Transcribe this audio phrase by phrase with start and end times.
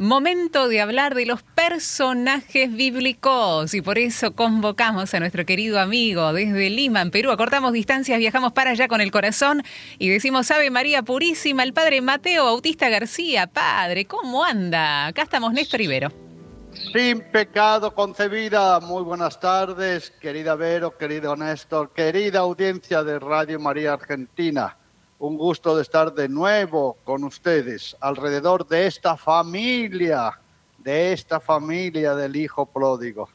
[0.00, 6.32] Momento de hablar de los personajes bíblicos y por eso convocamos a nuestro querido amigo
[6.32, 7.30] desde Lima, en Perú.
[7.30, 9.62] Acortamos distancias, viajamos para allá con el corazón
[9.98, 13.46] y decimos Ave María Purísima, el padre Mateo Bautista García.
[13.46, 15.08] Padre, ¿cómo anda?
[15.08, 16.10] Acá estamos, Néstor Ibero.
[16.94, 18.80] Sin pecado concebida.
[18.80, 24.79] Muy buenas tardes, querida Vero, querido Néstor, querida audiencia de Radio María Argentina.
[25.20, 30.40] Un gusto de estar de nuevo con ustedes alrededor de esta familia,
[30.78, 33.28] de esta familia del Hijo Pródigo.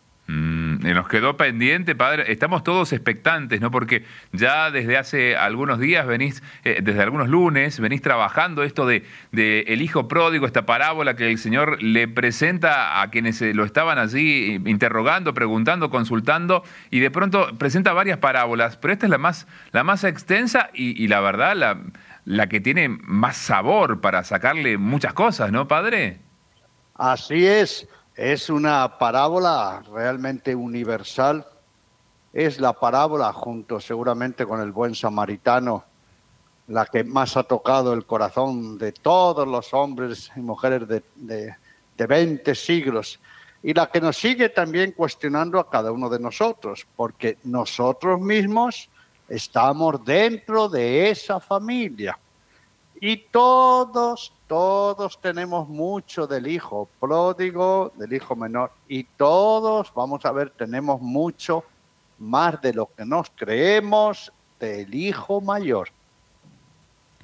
[0.86, 2.32] Mm, nos quedó pendiente, padre.
[2.32, 3.72] Estamos todos expectantes, ¿no?
[3.72, 9.04] Porque ya desde hace algunos días venís, eh, desde algunos lunes, venís trabajando esto de,
[9.32, 13.66] de, el hijo pródigo, esta parábola que el Señor le presenta a quienes eh, lo
[13.66, 19.18] estaban allí interrogando, preguntando, consultando, y de pronto presenta varias parábolas, pero esta es la
[19.18, 21.82] más, la más extensa y, y la verdad, la,
[22.26, 26.20] la que tiene más sabor para sacarle muchas cosas, ¿no, padre?
[26.96, 27.88] Así es.
[28.16, 31.46] Es una parábola realmente universal.
[32.32, 35.84] Es la parábola, junto seguramente con el buen samaritano,
[36.68, 41.56] la que más ha tocado el corazón de todos los hombres y mujeres de, de,
[41.98, 43.20] de 20 siglos
[43.66, 48.88] y la que nos sigue también cuestionando a cada uno de nosotros, porque nosotros mismos
[49.28, 52.16] estamos dentro de esa familia.
[53.02, 60.32] Y todos, todos tenemos mucho del hijo pródigo, del hijo menor, y todos, vamos a
[60.32, 61.64] ver, tenemos mucho
[62.20, 65.90] más de lo que nos creemos del hijo mayor.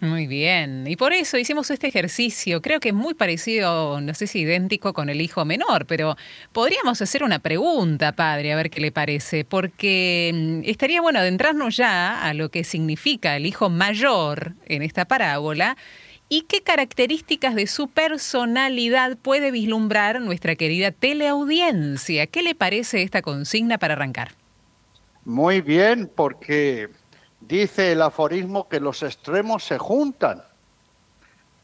[0.01, 4.25] Muy bien, y por eso hicimos este ejercicio, creo que es muy parecido, no sé
[4.25, 6.17] si idéntico con el hijo menor, pero
[6.51, 11.77] podríamos hacer una pregunta, padre, a ver qué le parece, porque mm, estaría bueno adentrarnos
[11.77, 15.77] ya a lo que significa el hijo mayor en esta parábola
[16.33, 22.25] y qué características de su personalidad puede vislumbrar nuestra querida teleaudiencia.
[22.25, 24.31] ¿Qué le parece esta consigna para arrancar?
[25.25, 26.89] Muy bien, porque
[27.41, 30.41] dice el aforismo que los extremos se juntan.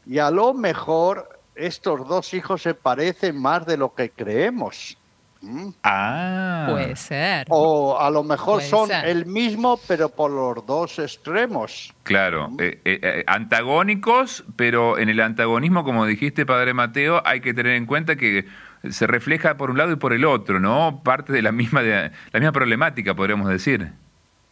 [0.04, 4.97] Y a lo mejor estos dos hijos se parecen más de lo que creemos.
[5.40, 5.68] ¿Mm?
[5.84, 6.66] Ah.
[6.70, 7.46] Puede ser.
[7.48, 9.06] O a lo mejor Puede son ser.
[9.06, 11.94] el mismo, pero por los dos extremos.
[12.02, 17.74] Claro, eh, eh, antagónicos, pero en el antagonismo, como dijiste, Padre Mateo, hay que tener
[17.74, 18.46] en cuenta que
[18.90, 21.00] se refleja por un lado y por el otro, ¿no?
[21.04, 23.92] Parte de la misma, de, la misma problemática, podríamos decir.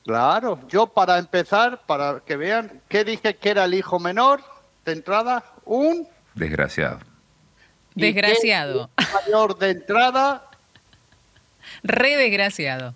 [0.04, 4.40] Claro, yo para empezar, para que vean, ¿qué dije que era el hijo menor
[4.84, 5.44] de entrada?
[5.64, 7.00] Un desgraciado.
[7.94, 8.90] Desgraciado.
[9.24, 10.44] mayor de entrada.
[11.82, 12.94] Re desgraciado.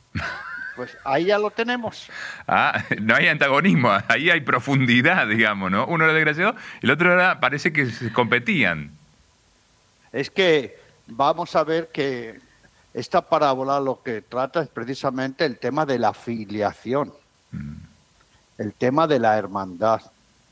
[0.76, 2.08] Pues ahí ya lo tenemos.
[2.48, 5.86] Ah, no hay antagonismo, ahí hay profundidad, digamos, ¿no?
[5.86, 8.90] Uno era desgraciado, el otro era, parece que se competían.
[10.12, 12.40] Es que vamos a ver que
[12.94, 17.12] esta parábola lo que trata es precisamente el tema de la filiación,
[17.52, 17.74] mm.
[18.58, 20.00] el tema de la hermandad,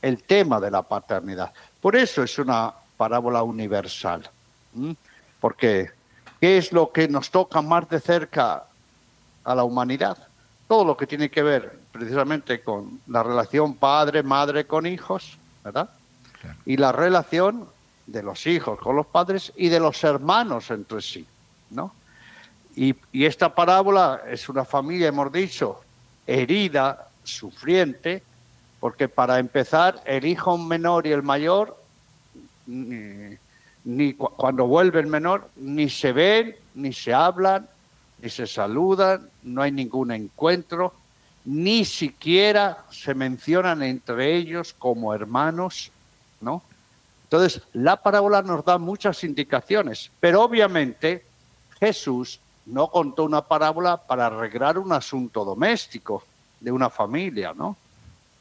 [0.01, 1.51] el tema de la paternidad.
[1.81, 4.29] Por eso es una parábola universal.
[4.75, 4.95] ¿m?
[5.39, 5.91] Porque,
[6.39, 8.65] ¿qué es lo que nos toca más de cerca
[9.43, 10.17] a la humanidad?
[10.67, 15.89] Todo lo que tiene que ver precisamente con la relación padre-madre con hijos, ¿verdad?
[16.39, 16.57] Claro.
[16.65, 17.67] Y la relación
[18.05, 21.25] de los hijos con los padres y de los hermanos entre sí,
[21.69, 21.93] ¿no?
[22.75, 25.81] Y, y, esta parábola es una familia, hemos dicho,
[26.25, 28.23] herida, sufriente,
[28.79, 31.75] porque para empezar, el hijo menor y el mayor,
[33.89, 37.67] ni, ni cuando vuelve el menor, ni se ven, ni se hablan,
[38.21, 40.93] ni se saludan, no hay ningún encuentro,
[41.45, 45.91] ni siquiera se mencionan entre ellos como hermanos,
[46.41, 46.61] ¿no?
[47.23, 51.23] Entonces, la parábola nos da muchas indicaciones, pero obviamente
[51.79, 56.23] Jesús no contó una parábola para arreglar un asunto doméstico
[56.59, 57.77] de una familia, ¿no?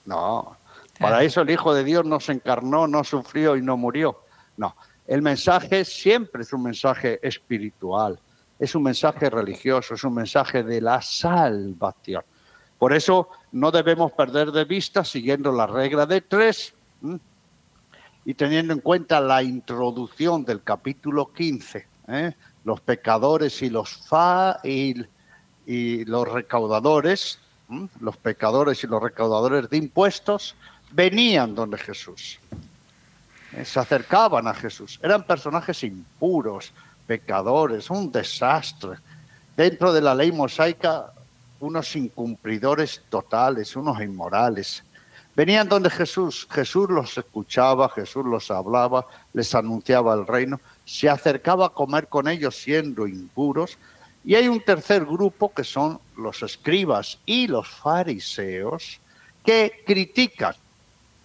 [0.05, 0.57] No,
[0.99, 4.21] para eso el Hijo de Dios no se encarnó, no sufrió y no murió.
[4.57, 4.75] No,
[5.09, 8.21] el mensaje siempre es un mensaje espiritual,
[8.59, 12.23] es un mensaje religioso, es un mensaje de la salvación.
[12.79, 16.75] Por eso no debemos perder de vista, siguiendo la regla de tres,
[18.27, 22.35] y teniendo en cuenta la introducción del capítulo 15, ¿eh?
[22.65, 24.94] los pecadores y los fa y,
[26.05, 27.38] los recaudadores,
[28.00, 30.55] los pecadores y los recaudadores de impuestos,
[30.93, 32.38] venían donde Jesús.
[33.65, 35.00] Se acercaban a Jesús.
[35.03, 36.73] Eran personajes impuros,
[37.06, 38.99] pecadores, un desastre.
[39.56, 41.12] Dentro de la ley mosaica,
[41.61, 44.85] unos incumplidores totales, unos inmorales.
[45.35, 51.67] Venían donde Jesús, Jesús los escuchaba, Jesús los hablaba, les anunciaba el reino, se acercaba
[51.67, 53.79] a comer con ellos siendo impuros.
[54.25, 59.01] Y hay un tercer grupo que son los escribas y los fariseos
[59.44, 60.55] que critican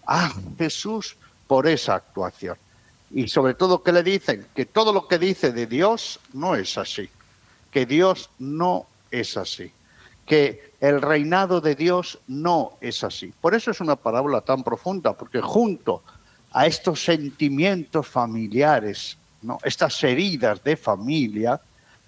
[0.05, 1.17] a Jesús
[1.53, 2.57] por esa actuación.
[3.11, 6.79] Y sobre todo que le dicen que todo lo que dice de Dios no es
[6.79, 7.07] así,
[7.69, 9.71] que Dios no es así,
[10.25, 13.31] que el reinado de Dios no es así.
[13.39, 16.01] Por eso es una parábola tan profunda, porque junto
[16.53, 19.59] a estos sentimientos familiares, ¿no?
[19.63, 21.61] estas heridas de familia,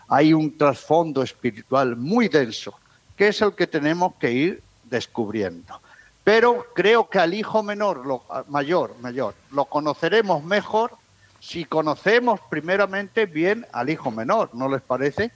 [0.08, 2.74] hay un trasfondo espiritual muy denso,
[3.16, 5.80] que es el que tenemos que ir descubriendo.
[6.26, 10.92] Pero creo que al hijo menor, lo, mayor, mayor, lo conoceremos mejor
[11.40, 15.32] si conocemos primeramente bien al hijo menor, ¿no les parece?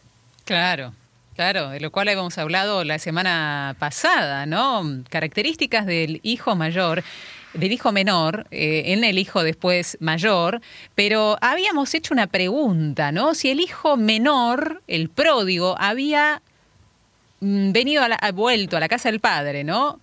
[0.45, 0.93] Claro,
[1.35, 4.83] claro, de lo cual hemos hablado la semana pasada, ¿no?
[5.09, 7.03] Características del hijo mayor
[7.53, 10.61] del hijo menor, eh, en el hijo después mayor,
[10.95, 13.33] pero habíamos hecho una pregunta, ¿no?
[13.33, 16.41] Si el hijo menor, el pródigo, había
[17.39, 19.99] mm, venido, a la, vuelto a la casa del padre, ¿no?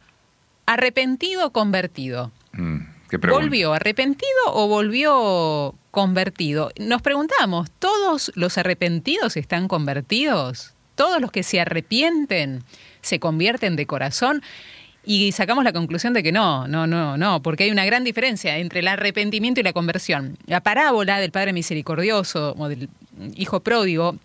[0.66, 2.32] ¿Arrepentido o convertido?
[2.52, 2.80] Mm,
[3.28, 6.70] ¿Volvió arrepentido o volvió convertido?
[6.78, 10.74] Nos preguntamos, ¿todos los arrepentidos están convertidos?
[10.96, 12.64] ¿Todos los que se arrepienten
[13.00, 14.42] se convierten de corazón?
[15.04, 18.58] Y sacamos la conclusión de que no, no, no, no, porque hay una gran diferencia
[18.58, 20.36] entre el arrepentimiento y la conversión.
[20.46, 22.88] La parábola del Padre Misericordioso o del
[23.36, 24.16] Hijo Pródigo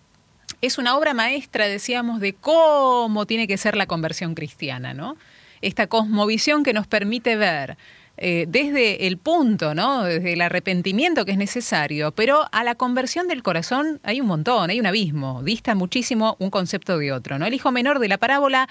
[0.60, 5.16] es una obra maestra, decíamos, de cómo tiene que ser la conversión cristiana, ¿no?
[5.62, 7.76] Esta cosmovisión que nos permite ver
[8.18, 10.04] eh, desde el punto, ¿no?
[10.04, 14.68] Desde el arrepentimiento que es necesario, pero a la conversión del corazón hay un montón,
[14.68, 17.46] hay un abismo, dista muchísimo un concepto de otro, ¿no?
[17.46, 18.68] El hijo menor de la parábola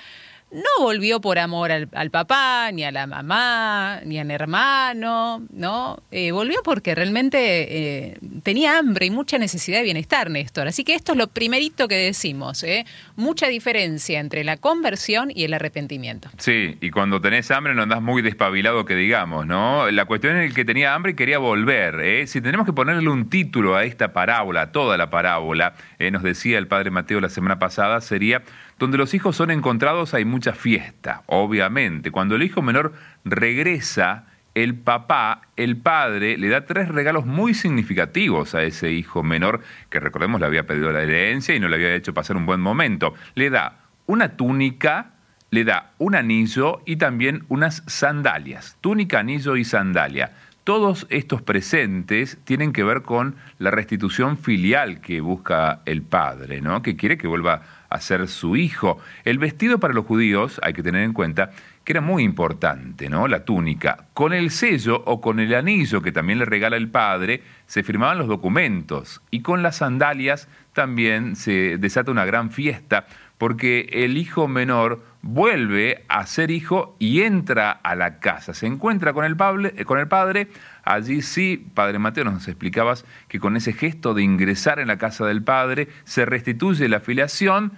[0.51, 5.99] no volvió por amor al, papá, ni a la mamá, ni al hermano, ¿no?
[6.11, 10.67] Eh, volvió porque realmente eh, tenía hambre y mucha necesidad de bienestar, Néstor.
[10.67, 12.85] Así que esto es lo primerito que decimos, ¿eh?
[13.15, 16.29] Mucha diferencia entre la conversión y el arrepentimiento.
[16.37, 19.89] Sí, y cuando tenés hambre no andás muy despabilado que digamos, ¿no?
[19.89, 22.27] La cuestión es el que tenía hambre y quería volver, ¿eh?
[22.27, 25.75] Si tenemos que ponerle un título a esta parábola, a toda la parábola,
[26.11, 28.43] nos decía el padre Mateo la semana pasada, sería
[28.81, 32.09] donde los hijos son encontrados hay mucha fiesta, obviamente.
[32.09, 32.93] Cuando el hijo menor
[33.23, 34.25] regresa,
[34.55, 39.61] el papá, el padre, le da tres regalos muy significativos a ese hijo menor,
[39.91, 42.59] que recordemos le había pedido la herencia y no le había hecho pasar un buen
[42.59, 43.13] momento.
[43.35, 45.11] Le da una túnica,
[45.51, 48.79] le da un anillo y también unas sandalias.
[48.81, 50.31] Túnica, anillo y sandalia.
[50.63, 56.81] Todos estos presentes tienen que ver con la restitución filial que busca el padre, ¿no?
[56.81, 58.97] Que quiere que vuelva a ser su hijo.
[59.25, 61.51] El vestido para los judíos, hay que tener en cuenta,
[61.83, 63.27] que era muy importante, ¿no?
[63.27, 64.05] La túnica.
[64.13, 68.17] Con el sello o con el anillo que también le regala el padre, se firmaban
[68.17, 69.21] los documentos.
[69.29, 73.05] Y con las sandalias también se desata una gran fiesta,
[73.37, 78.53] porque el hijo menor vuelve a ser hijo y entra a la casa.
[78.53, 80.47] Se encuentra con el, padre, con el padre.
[80.83, 85.25] Allí sí, Padre Mateo, nos explicabas que con ese gesto de ingresar en la casa
[85.25, 87.73] del padre se restituye la filiación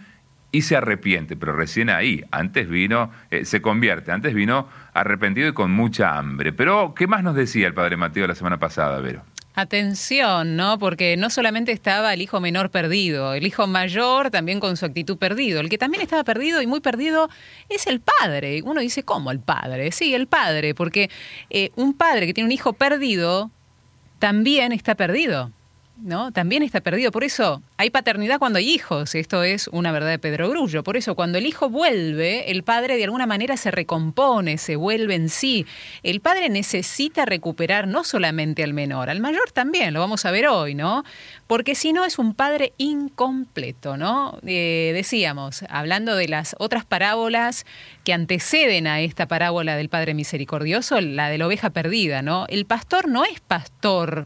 [0.52, 5.54] y se arrepiente, pero recién ahí, antes vino, eh, se convierte, antes vino arrepentido y
[5.54, 6.54] con mucha hambre.
[6.54, 9.24] Pero, ¿qué más nos decía el Padre Mateo la semana pasada, Vero?
[9.56, 10.80] Atención, ¿no?
[10.80, 15.18] Porque no solamente estaba el hijo menor perdido, el hijo mayor también con su actitud
[15.18, 15.62] perdido.
[15.62, 17.30] El que también estaba perdido y muy perdido
[17.70, 18.64] es el padre.
[18.64, 19.92] Uno dice, ¿cómo el padre?
[19.92, 21.12] Sí, el padre, porque
[21.52, 23.52] eh, un padre que tiene un hijo perdido
[24.18, 25.52] también está perdido.
[25.98, 26.32] ¿No?
[26.32, 27.12] También está perdido.
[27.12, 29.16] Por eso hay paternidad cuando hay hijos.
[29.16, 30.84] Esto es una verdad de Pedro Grullo.
[30.84, 35.16] Por eso cuando el hijo vuelve, el padre de alguna manera se recompone, se vuelve
[35.16, 35.66] en sí.
[36.02, 40.48] El padre necesita recuperar no solamente al menor, al mayor también, lo vamos a ver
[40.48, 41.04] hoy, ¿no?
[41.48, 44.40] Porque si no es un padre incompleto, ¿no?
[44.46, 47.66] Eh, decíamos, hablando de las otras parábolas
[48.04, 52.46] que anteceden a esta parábola del Padre Misericordioso, la de la oveja perdida, ¿no?
[52.50, 54.26] El pastor no es pastor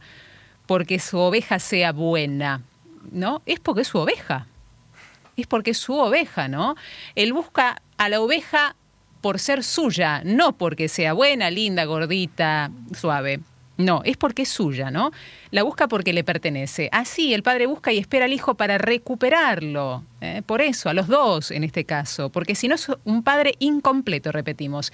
[0.67, 2.61] porque su oveja sea buena,
[3.11, 3.41] ¿no?
[3.45, 4.45] Es porque es su oveja.
[5.35, 6.75] Es porque es su oveja, ¿no?
[7.15, 8.75] Él busca a la oveja
[9.21, 13.39] por ser suya, no porque sea buena, linda, gordita, suave.
[13.77, 15.11] No, es porque es suya, ¿no?
[15.51, 16.89] La busca porque le pertenece.
[16.91, 20.03] Así el padre busca y espera al hijo para recuperarlo.
[20.19, 20.41] ¿eh?
[20.45, 24.31] Por eso, a los dos en este caso, porque si no es un padre incompleto,
[24.31, 24.91] repetimos.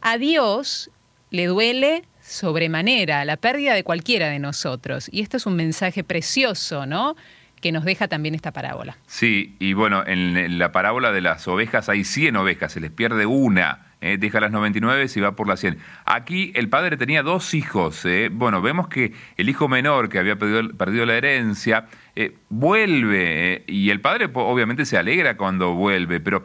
[0.00, 0.90] A Dios
[1.30, 5.08] le duele sobremanera la pérdida de cualquiera de nosotros.
[5.12, 7.16] Y esto es un mensaje precioso, ¿no?
[7.60, 8.98] que nos deja también esta parábola.
[9.06, 13.24] Sí, y bueno, en la parábola de las ovejas hay 100 ovejas, se les pierde
[13.24, 15.78] una eh, deja las 99 y va por las 100.
[16.04, 18.04] Aquí el padre tenía dos hijos.
[18.04, 18.28] Eh.
[18.30, 24.02] Bueno, vemos que el hijo menor que había perdido, la herencia eh, vuelve y el
[24.02, 26.44] padre obviamente se alegra cuando vuelve, pero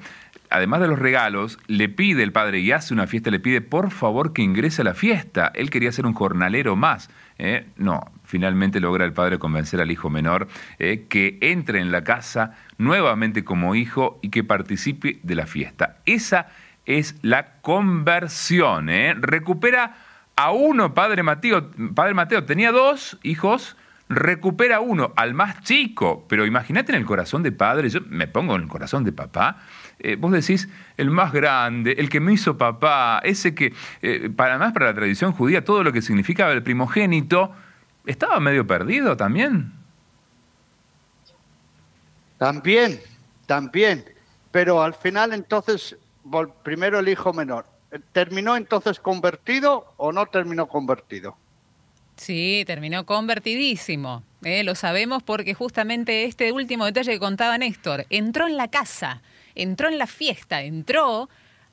[0.50, 3.92] además de los regalos, le pide el padre y hace una fiesta, le pide por
[3.92, 5.52] favor que ingrese a la fiesta.
[5.54, 7.10] Él quería ser un jornalero más.
[7.38, 7.68] ¿eh?
[7.78, 10.48] No, finalmente logra el padre convencer al hijo menor
[10.80, 11.06] ¿eh?
[11.10, 15.98] que entre en la casa nuevamente como hijo y que participe de la fiesta.
[16.06, 16.48] Esa
[16.86, 18.90] es la conversión.
[18.90, 19.14] ¿eh?
[19.16, 19.96] Recupera
[20.36, 21.72] a uno, padre Mateo.
[21.94, 23.76] Padre Mateo tenía dos hijos
[24.10, 28.56] recupera uno, al más chico, pero imagínate en el corazón de padre, yo me pongo
[28.56, 29.58] en el corazón de papá,
[30.00, 34.58] eh, vos decís, el más grande, el que me hizo papá, ese que, eh, para
[34.58, 37.52] más para la tradición judía, todo lo que significaba el primogénito,
[38.06, 39.74] ¿estaba medio perdido también?
[42.38, 43.00] También,
[43.46, 44.06] también,
[44.52, 45.98] pero al final entonces,
[46.64, 47.66] primero el hijo menor,
[48.14, 51.36] ¿terminó entonces convertido o no terminó convertido?
[52.16, 54.24] Sí, terminó convertidísimo.
[54.44, 59.22] Eh, lo sabemos porque justamente este último detalle que contaba Néstor, entró en la casa,
[59.62, 61.30] entró en la fiesta, entró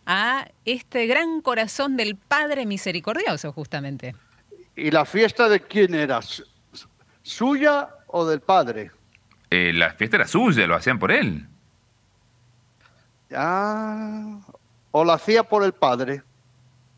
[0.06, 4.14] a este gran corazón del Padre Misericordioso, justamente.
[4.76, 6.20] ¿Y la fiesta de quién era?
[7.22, 8.90] ¿Suya o del Padre?
[9.50, 11.46] Eh, la fiesta era suya, lo hacían por él.
[13.34, 14.38] Ah,
[14.92, 16.22] o la hacía por el Padre,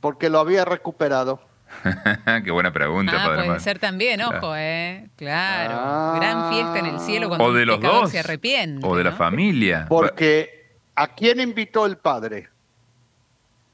[0.01, 1.41] porque lo había recuperado.
[2.45, 5.09] Qué buena pregunta, ah, Puede ser también, ojo, ¿eh?
[5.17, 6.19] Claro.
[6.19, 8.87] Gran fiesta en el cielo cuando o de los dos, se arrepiente.
[8.87, 9.87] O de la familia.
[9.89, 10.58] Porque
[10.99, 12.49] ¿a quién invitó el padre?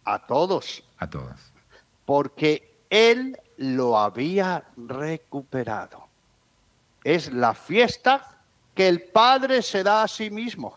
[0.04, 0.84] A todos.
[0.98, 1.40] A todos.
[2.04, 6.06] Porque él lo había recuperado.
[7.02, 8.36] Es la fiesta
[8.74, 10.76] que el padre se da a sí mismo.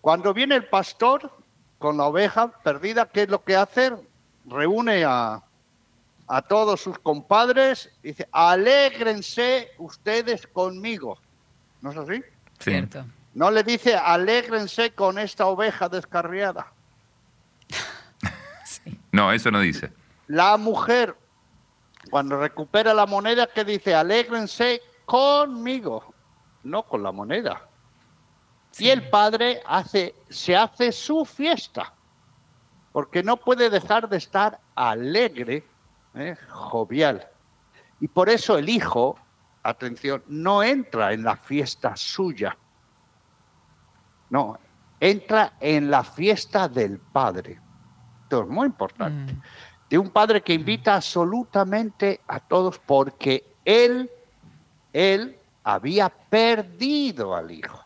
[0.00, 1.30] Cuando viene el pastor
[1.78, 3.92] con la oveja perdida, ¿qué es lo que hace?
[4.46, 5.44] Reúne a,
[6.26, 11.18] a todos sus compadres, dice, alégrense ustedes conmigo.
[11.80, 12.24] ¿No es así?
[12.58, 13.04] Cierto.
[13.34, 16.72] No le dice, alégrense con esta oveja descarriada.
[19.12, 19.92] No, eso no dice.
[20.26, 21.16] La mujer,
[22.10, 26.12] cuando recupera la moneda, que dice, alégrense conmigo,
[26.64, 27.68] no con la moneda.
[28.76, 31.92] Y el padre hace, se hace su fiesta,
[32.90, 35.64] porque no puede dejar de estar alegre
[36.14, 36.36] ¿eh?
[36.48, 37.28] jovial.
[38.00, 39.16] Y por eso el hijo,
[39.62, 42.56] atención, no entra en la fiesta suya.
[44.30, 44.58] No,
[45.00, 47.60] entra en la fiesta del padre.
[48.22, 49.32] Esto es muy importante.
[49.32, 49.42] Mm.
[49.90, 54.10] De un padre que invita absolutamente a todos porque él,
[54.92, 57.84] él había perdido al hijo.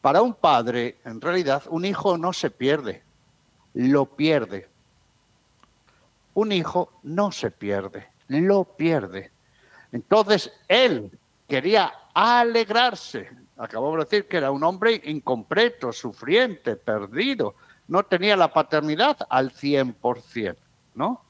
[0.00, 3.02] Para un padre, en realidad, un hijo no se pierde,
[3.74, 4.68] lo pierde.
[6.34, 9.30] Un hijo no se pierde, lo pierde.
[9.92, 13.28] Entonces él quería alegrarse.
[13.60, 17.56] Acabamos de decir que era un hombre incompleto, sufriente, perdido.
[17.88, 20.56] No tenía la paternidad al 100%,
[20.94, 21.22] ¿no?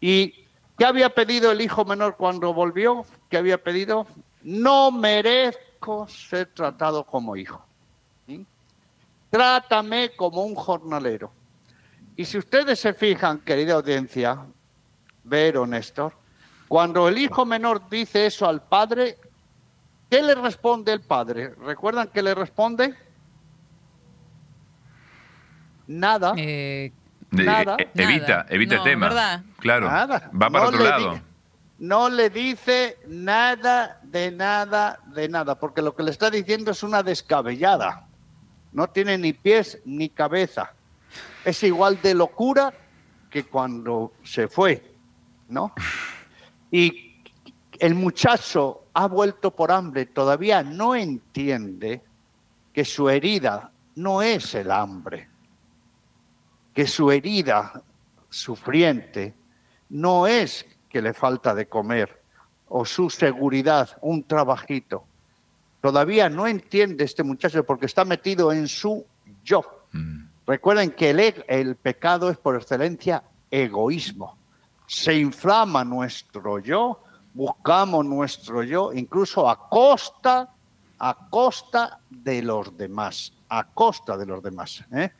[0.00, 0.44] ¿Y
[0.76, 3.06] qué había pedido el hijo menor cuando volvió?
[3.30, 4.08] ¿Qué había pedido?
[4.42, 7.64] No merezco ser tratado como hijo.
[9.30, 11.30] Trátame como un jornalero.
[12.16, 14.46] Y si ustedes se fijan, querida audiencia,
[15.22, 16.12] Vero, Néstor,
[16.66, 19.16] cuando el hijo menor dice eso al padre,
[20.12, 21.54] ¿qué le responde el padre?
[21.54, 22.94] ¿Recuerdan qué le responde?
[25.86, 26.34] Nada.
[26.36, 26.92] Eh,
[27.30, 27.76] nada.
[27.78, 29.42] Eh, evita, evita el tema.
[29.58, 29.88] Claro.
[29.88, 30.30] Nada.
[30.30, 31.20] Va para otro lado.
[31.78, 36.82] no le dice nada de nada de nada, porque lo que le está diciendo es
[36.82, 38.06] una descabellada.
[38.72, 40.74] No tiene ni pies ni cabeza
[41.44, 42.72] es igual de locura
[43.30, 44.94] que cuando se fue,
[45.48, 45.72] ¿no?
[46.70, 47.22] Y
[47.78, 52.02] el muchacho ha vuelto por hambre, todavía no entiende
[52.72, 55.28] que su herida no es el hambre,
[56.74, 57.82] que su herida
[58.28, 59.34] sufriente
[59.90, 62.22] no es que le falta de comer
[62.68, 65.04] o su seguridad, un trabajito.
[65.82, 69.04] Todavía no entiende este muchacho porque está metido en su
[69.44, 69.62] yo.
[69.92, 70.24] Mm.
[70.46, 74.38] Recuerden que el, el pecado es por excelencia egoísmo.
[74.86, 77.02] Se inflama nuestro yo,
[77.34, 80.48] buscamos nuestro yo, incluso a costa,
[80.98, 84.84] a costa de los demás, a costa de los demás.
[84.92, 85.10] ¿eh?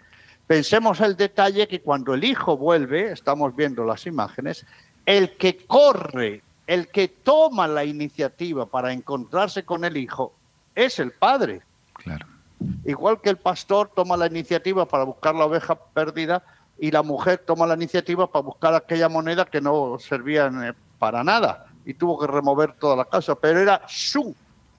[0.46, 4.66] Pensemos el detalle que cuando el hijo vuelve, estamos viendo las imágenes,
[5.06, 10.34] el que corre, el que toma la iniciativa para encontrarse con el hijo,
[10.74, 11.62] es el padre.
[11.94, 12.26] Claro.
[12.84, 16.44] Igual que el pastor toma la iniciativa para buscar la oveja perdida,
[16.78, 21.22] y la mujer toma la iniciativa para buscar aquella moneda que no servía eh, para
[21.22, 24.34] nada y tuvo que remover toda la casa, pero era su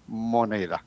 [0.08, 0.84] moneda.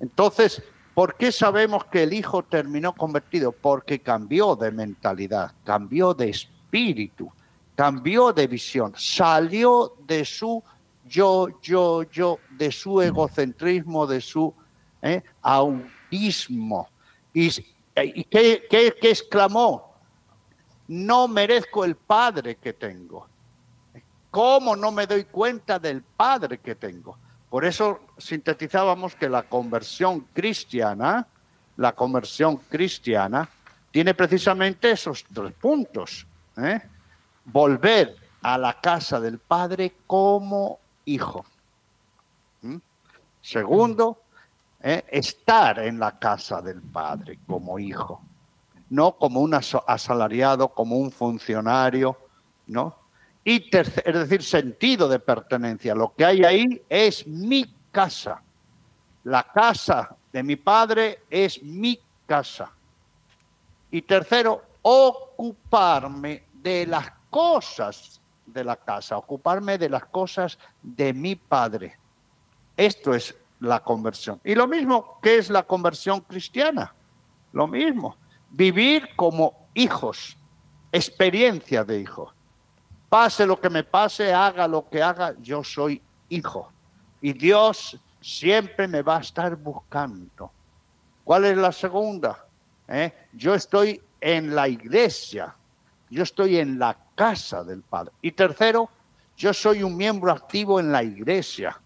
[0.00, 0.62] Entonces,
[0.94, 3.52] ¿por qué sabemos que el hijo terminó convertido?
[3.52, 7.30] Porque cambió de mentalidad, cambió de espíritu,
[7.74, 10.62] cambió de visión, salió de su
[11.04, 14.54] yo, yo, yo, de su egocentrismo, de su
[15.00, 16.88] eh, autismo.
[17.32, 17.50] ¿Y,
[18.24, 19.94] qué, qué exclamó?
[20.86, 23.26] No merezco el padre que tengo.
[24.30, 27.16] ¿Cómo no me doy cuenta del padre que tengo?
[27.48, 31.26] Por eso sintetizábamos que la conversión cristiana,
[31.76, 33.48] la conversión cristiana,
[33.90, 36.26] tiene precisamente esos tres puntos.
[36.58, 36.80] ¿eh?
[37.44, 41.44] Volver a la casa del Padre como hijo.
[43.40, 44.18] Segundo,
[44.82, 45.04] ¿eh?
[45.10, 48.20] estar en la casa del Padre como hijo,
[48.90, 52.18] no como un asalariado, como un funcionario,
[52.66, 52.94] ¿no?
[53.48, 55.94] Y es decir, sentido de pertenencia.
[55.94, 58.42] Lo que hay ahí es mi casa.
[59.24, 62.70] La casa de mi padre es mi casa.
[63.90, 71.34] Y tercero, ocuparme de las cosas de la casa, ocuparme de las cosas de mi
[71.34, 71.98] padre.
[72.76, 74.42] Esto es la conversión.
[74.44, 76.92] Y lo mismo que es la conversión cristiana.
[77.54, 78.14] Lo mismo.
[78.50, 80.36] Vivir como hijos,
[80.92, 82.34] experiencia de hijos.
[83.08, 86.70] Pase lo que me pase, haga lo que haga, yo soy hijo.
[87.20, 90.50] Y Dios siempre me va a estar buscando.
[91.24, 92.44] ¿Cuál es la segunda?
[92.86, 93.12] ¿Eh?
[93.32, 95.54] Yo estoy en la iglesia,
[96.10, 98.12] yo estoy en la casa del Padre.
[98.22, 98.90] Y tercero,
[99.36, 101.80] yo soy un miembro activo en la iglesia,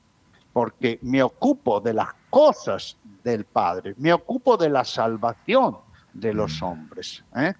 [0.53, 5.79] porque me ocupo de las cosas del Padre, me ocupo de la salvación
[6.13, 7.25] de los hombres.
[7.37, 7.53] ¿eh?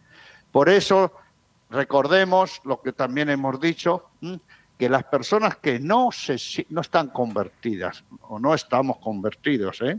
[0.51, 1.13] Por eso
[1.73, 4.11] recordemos lo que también hemos dicho,
[4.79, 6.37] que las personas que no, se,
[6.69, 9.99] no están convertidas o no estamos convertidos, ¿eh?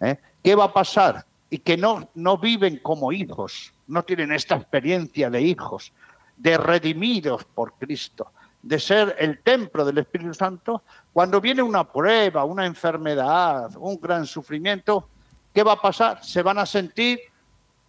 [0.00, 0.16] ¿Eh?
[0.42, 1.24] ¿qué va a pasar?
[1.50, 5.92] Y que no, no viven como hijos, no tienen esta experiencia de hijos,
[6.36, 12.44] de redimidos por Cristo, de ser el templo del Espíritu Santo, cuando viene una prueba,
[12.44, 15.08] una enfermedad, un gran sufrimiento,
[15.52, 16.24] ¿qué va a pasar?
[16.24, 17.20] Se van a sentir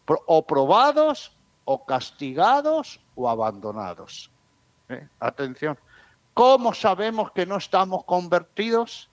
[0.06, 1.32] o probados
[1.66, 4.32] o castigados o abandonados.
[4.90, 5.08] ¿Eh?
[5.20, 5.78] Atención.
[6.34, 9.10] ¿Cómo sabemos que no estamos convertidos?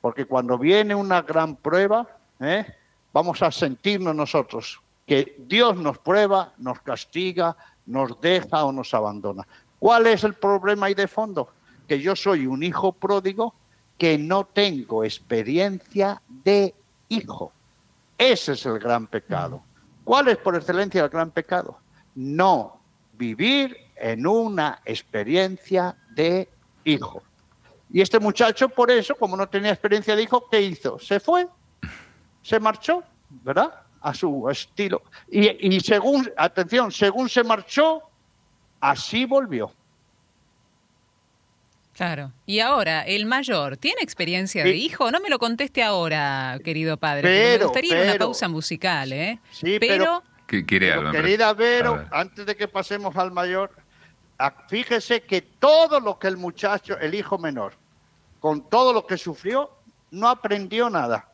[0.00, 2.06] Porque cuando viene una gran prueba,
[2.38, 2.66] ¿eh?
[3.12, 9.44] vamos a sentirnos nosotros que Dios nos prueba, nos castiga, nos deja o nos abandona.
[9.80, 11.48] ¿Cuál es el problema ahí de fondo?
[11.88, 13.52] Que yo soy un hijo pródigo
[13.98, 16.74] que no tengo experiencia de
[17.08, 17.50] hijo.
[18.16, 19.62] Ese es el gran pecado.
[20.04, 21.79] ¿Cuál es por excelencia el gran pecado?
[22.14, 22.80] No
[23.12, 26.48] vivir en una experiencia de
[26.84, 27.22] hijo.
[27.92, 30.98] Y este muchacho, por eso, como no tenía experiencia de hijo, ¿qué hizo?
[30.98, 31.46] Se fue,
[32.42, 33.74] se marchó, ¿verdad?
[34.00, 35.02] A su estilo.
[35.30, 38.02] Y, y según, atención, según se marchó,
[38.80, 39.72] así volvió.
[41.92, 42.32] Claro.
[42.46, 45.10] Y ahora, el mayor, ¿tiene experiencia de hijo?
[45.10, 47.22] No me lo conteste ahora, querido padre.
[47.22, 49.38] Pero, me gustaría una pausa musical, ¿eh?
[49.50, 50.22] Sí, pero...
[50.50, 53.70] querida Vero, antes de que pasemos al mayor,
[54.68, 57.74] fíjese que todo lo que el muchacho, el hijo menor,
[58.40, 59.70] con todo lo que sufrió,
[60.10, 61.28] no aprendió nada.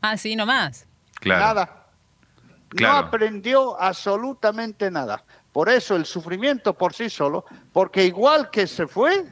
[0.00, 0.86] Ah, sí, nomás.
[1.20, 1.40] Claro.
[1.40, 1.86] Nada.
[2.80, 5.22] No aprendió absolutamente nada.
[5.52, 9.24] Por eso el sufrimiento por sí solo, porque igual que se fue,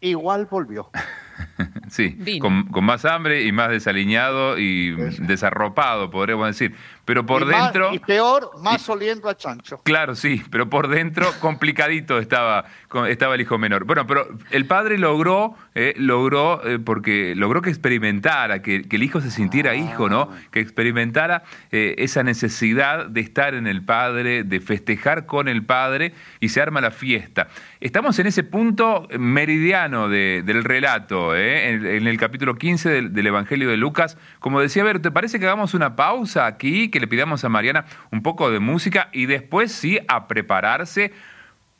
[0.00, 0.90] igual volvió.
[1.94, 6.74] sí, con, más hambre y más desaliñado y desarropado, podríamos decir.
[7.04, 7.92] Pero por dentro...
[7.92, 9.80] y peor, más oliendo a chancho.
[9.84, 12.64] Claro, sí, pero por dentro complicadito estaba,
[13.08, 13.84] estaba el hijo menor.
[13.84, 19.20] Bueno, pero el padre logró, eh, logró eh, porque logró que experimentara, que, el hijo
[19.20, 19.76] se sintiera ah.
[19.76, 20.30] hijo, ¿no?
[20.50, 26.14] Que experimentara eh, esa necesidad de estar en el padre, de festejar con el padre
[26.40, 27.48] y se arma la fiesta.
[27.80, 33.76] Estamos en ese punto meridiano del relato, en, el capítulo 15 del, del Evangelio de
[33.76, 34.16] Lucas.
[34.38, 36.88] Como decía, a ver, ¿te parece que hagamos una pausa aquí?
[36.94, 41.12] Que le pidamos a Mariana un poco de música y después sí a prepararse.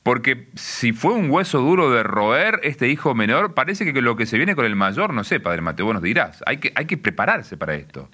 [0.02, 4.26] Porque si fue un hueso duro de roer este hijo menor, parece que lo que
[4.26, 6.42] se viene con el mayor, no sé, Padre Mateo, vos nos dirás.
[6.46, 8.10] Hay que, hay que prepararse para esto.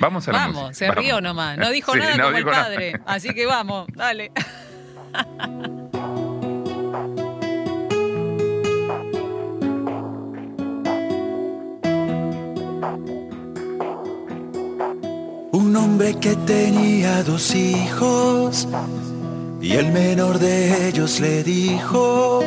[0.00, 1.56] Vamos a la Vamos, se rió nomás.
[1.56, 3.00] No dijo nada como el padre.
[3.06, 4.32] Así que vamos, dale.
[15.52, 18.66] Un hombre que tenía dos hijos
[19.60, 22.42] y el menor de ellos le dijo,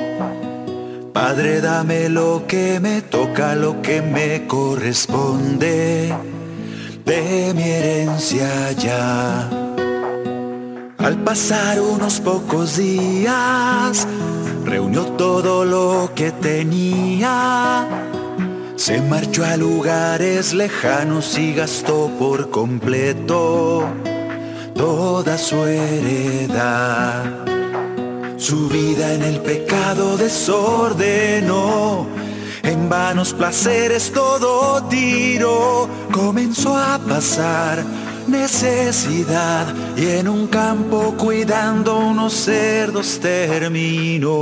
[1.13, 6.13] Padre, dame lo que me toca, lo que me corresponde
[7.05, 9.49] de mi herencia ya.
[10.97, 14.05] Al pasar unos pocos días,
[14.65, 17.87] reunió todo lo que tenía.
[18.75, 23.87] Se marchó a lugares lejanos y gastó por completo
[24.75, 27.23] toda su heredad.
[28.37, 32.05] Su vida en el pecado desordenó,
[32.63, 37.81] en vanos placeres todo tiró, comenzó a pasar
[38.27, 44.35] necesidad y en un campo cuidando unos cerdos terminó.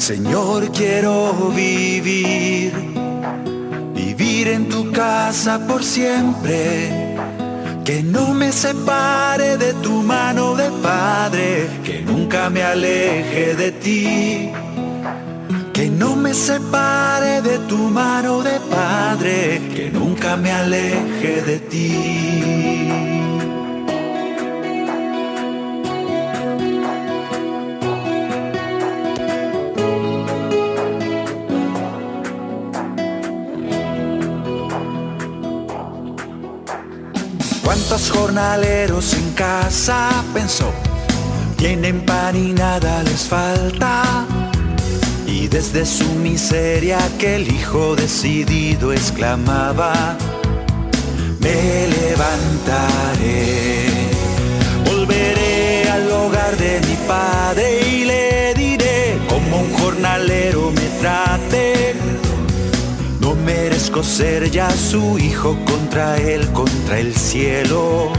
[0.00, 2.72] Señor, quiero vivir,
[3.94, 7.18] vivir en tu casa por siempre
[7.84, 14.50] que no me separe de tu mano de Padre, que nunca me aleje de ti.
[15.74, 23.09] Que no me separe de tu mano de Padre, que nunca me aleje de ti.
[37.90, 40.70] ¿Cuántos jornaleros en casa pensó?
[41.56, 44.24] Tienen pan y nada les falta.
[45.26, 50.16] Y desde su miseria aquel hijo decidido exclamaba,
[51.40, 53.86] me levantaré,
[54.84, 61.79] volveré al hogar de mi padre y le diré como un jornalero me trate
[63.40, 68.10] merezco ser ya su hijo contra él, contra el cielo.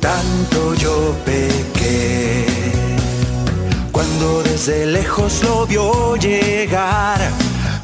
[0.00, 2.46] Tanto yo pequé.
[3.92, 7.18] Cuando desde lejos lo vio llegar,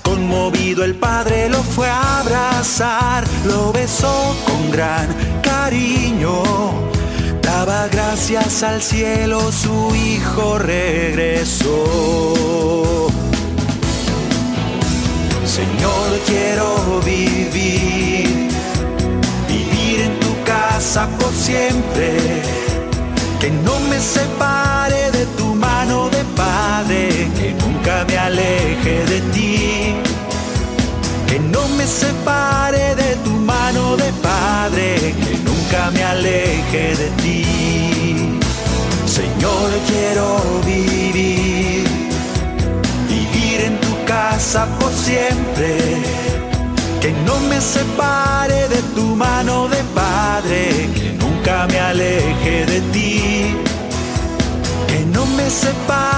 [0.02, 5.08] conmovido el padre lo fue a abrazar, lo besó con gran
[5.42, 6.42] cariño.
[7.42, 11.66] Daba gracias al cielo, su hijo regresó.
[15.56, 18.50] Señor, quiero vivir,
[19.48, 22.42] vivir en tu casa por siempre.
[23.40, 29.94] Que no me separe de tu mano de Padre, que nunca me aleje de ti.
[31.26, 38.38] Que no me separe de tu mano de Padre, que nunca me aleje de ti.
[39.06, 40.26] Señor, quiero
[40.66, 40.85] vivir
[44.64, 45.76] por siempre.
[47.00, 53.56] Que no me separe de tu mano de padre, que nunca me aleje de ti.
[54.88, 56.15] Que no me separe.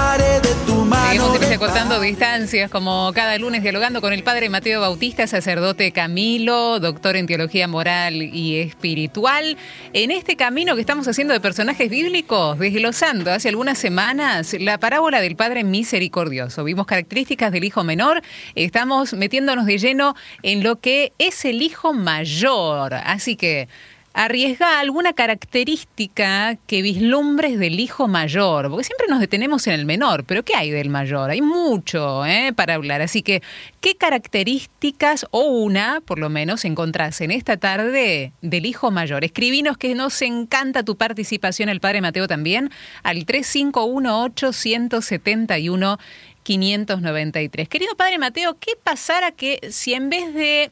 [1.09, 7.15] Seguimos cortando distancias, como cada lunes dialogando con el padre Mateo Bautista, sacerdote Camilo, doctor
[7.15, 9.57] en teología moral y espiritual.
[9.93, 15.19] En este camino que estamos haciendo de personajes bíblicos, desglosando hace algunas semanas la parábola
[15.19, 16.63] del Padre Misericordioso.
[16.63, 18.21] Vimos características del hijo menor,
[18.53, 22.93] estamos metiéndonos de lleno en lo que es el hijo mayor.
[22.93, 23.67] Así que
[24.13, 30.23] arriesga alguna característica que vislumbres del hijo mayor, porque siempre nos detenemos en el menor,
[30.23, 31.29] pero ¿qué hay del mayor?
[31.29, 32.51] Hay mucho ¿eh?
[32.55, 33.41] para hablar, así que
[33.81, 39.23] ¿qué características o una, por lo menos, encontrás en esta tarde del hijo mayor?
[39.23, 42.71] Escribinos que nos encanta tu participación, el Padre Mateo también,
[43.03, 45.99] al 3518 171
[46.43, 47.69] 593.
[47.69, 50.71] Querido Padre Mateo, ¿qué pasara que si en vez de...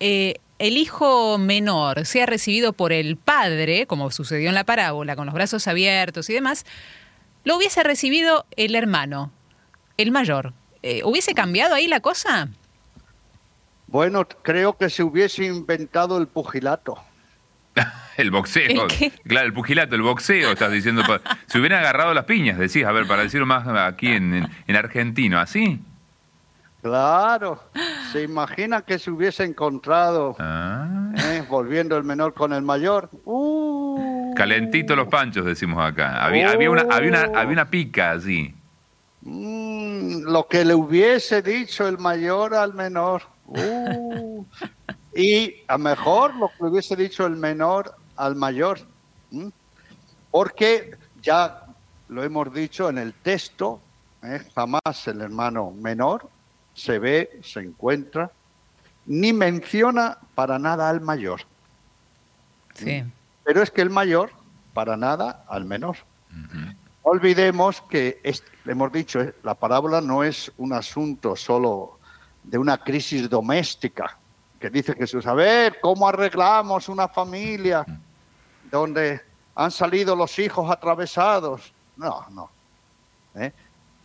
[0.00, 5.26] Eh, el hijo menor sea recibido por el padre, como sucedió en la parábola, con
[5.26, 6.64] los brazos abiertos y demás,
[7.44, 9.32] lo hubiese recibido el hermano,
[9.96, 10.52] el mayor.
[10.82, 12.48] Eh, ¿Hubiese cambiado ahí la cosa?
[13.86, 16.98] Bueno, creo que se hubiese inventado el pugilato.
[18.16, 18.86] el boxeo.
[19.26, 21.02] Claro, el pugilato, el boxeo, estás diciendo.
[21.46, 25.38] se hubieran agarrado las piñas, decís, a ver, para decirlo más aquí en, en argentino,
[25.38, 25.80] ¿así?
[26.82, 27.62] Claro,
[28.14, 31.10] se imagina que se hubiese encontrado ah.
[31.16, 31.44] ¿eh?
[31.48, 33.10] volviendo el menor con el mayor.
[33.24, 34.32] Uh.
[34.36, 36.24] Calentito los panchos, decimos acá.
[36.24, 38.54] Había, había, una, había, una, había una pica así.
[39.22, 43.22] Mm, lo que le hubiese dicho el mayor al menor.
[43.48, 44.44] Uh.
[45.16, 48.78] y a mejor lo que le hubiese dicho el menor al mayor.
[50.30, 51.64] Porque ya
[52.06, 53.80] lo hemos dicho en el texto,
[54.22, 54.40] ¿eh?
[54.54, 56.28] jamás el hermano menor
[56.74, 58.30] se ve, se encuentra,
[59.06, 61.42] ni menciona para nada al mayor.
[62.74, 63.04] Sí.
[63.44, 64.30] Pero es que el mayor,
[64.72, 65.96] para nada, al menor.
[66.30, 71.98] No olvidemos que, es- hemos dicho, eh, la parábola no es un asunto solo
[72.42, 74.16] de una crisis doméstica,
[74.58, 77.84] que dice Jesús, a ver, ¿cómo arreglamos una familia
[78.70, 79.20] donde
[79.54, 81.72] han salido los hijos atravesados?
[81.96, 82.50] No, no.
[83.36, 83.52] ¿eh?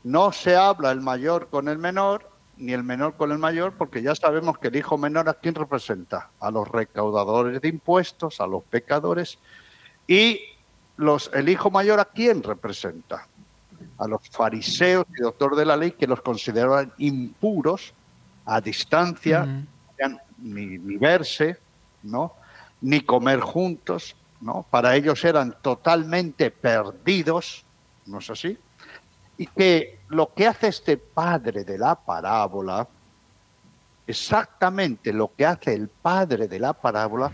[0.03, 2.29] No se habla el mayor con el menor,
[2.59, 5.55] ni el menor con el mayor, porque ya sabemos que el hijo menor a quién
[5.55, 9.39] representa, a los recaudadores de impuestos, a los pecadores,
[10.07, 10.41] y
[10.97, 13.27] los, el hijo mayor a quién representa,
[13.97, 17.93] a los fariseos y doctor de la ley que los consideraban impuros
[18.45, 19.65] a distancia,
[20.37, 21.57] ni, ni verse,
[22.03, 22.33] ¿no?
[22.81, 24.65] ni comer juntos, ¿no?
[24.69, 27.63] para ellos eran totalmente perdidos,
[28.05, 28.57] ¿no es así?
[29.37, 32.87] Y que lo que hace este padre de la parábola,
[34.07, 37.31] exactamente lo que hace el padre de la parábola,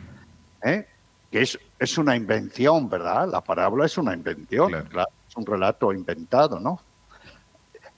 [0.64, 0.88] ¿eh?
[1.32, 3.28] que es, es una invención, ¿verdad?
[3.30, 4.90] La parábola es una invención, Claro.
[4.90, 6.80] claro, es un relato inventado, ¿no?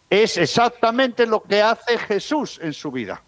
[0.10, 3.22] Es exactamente lo que hace Jesús en su vida.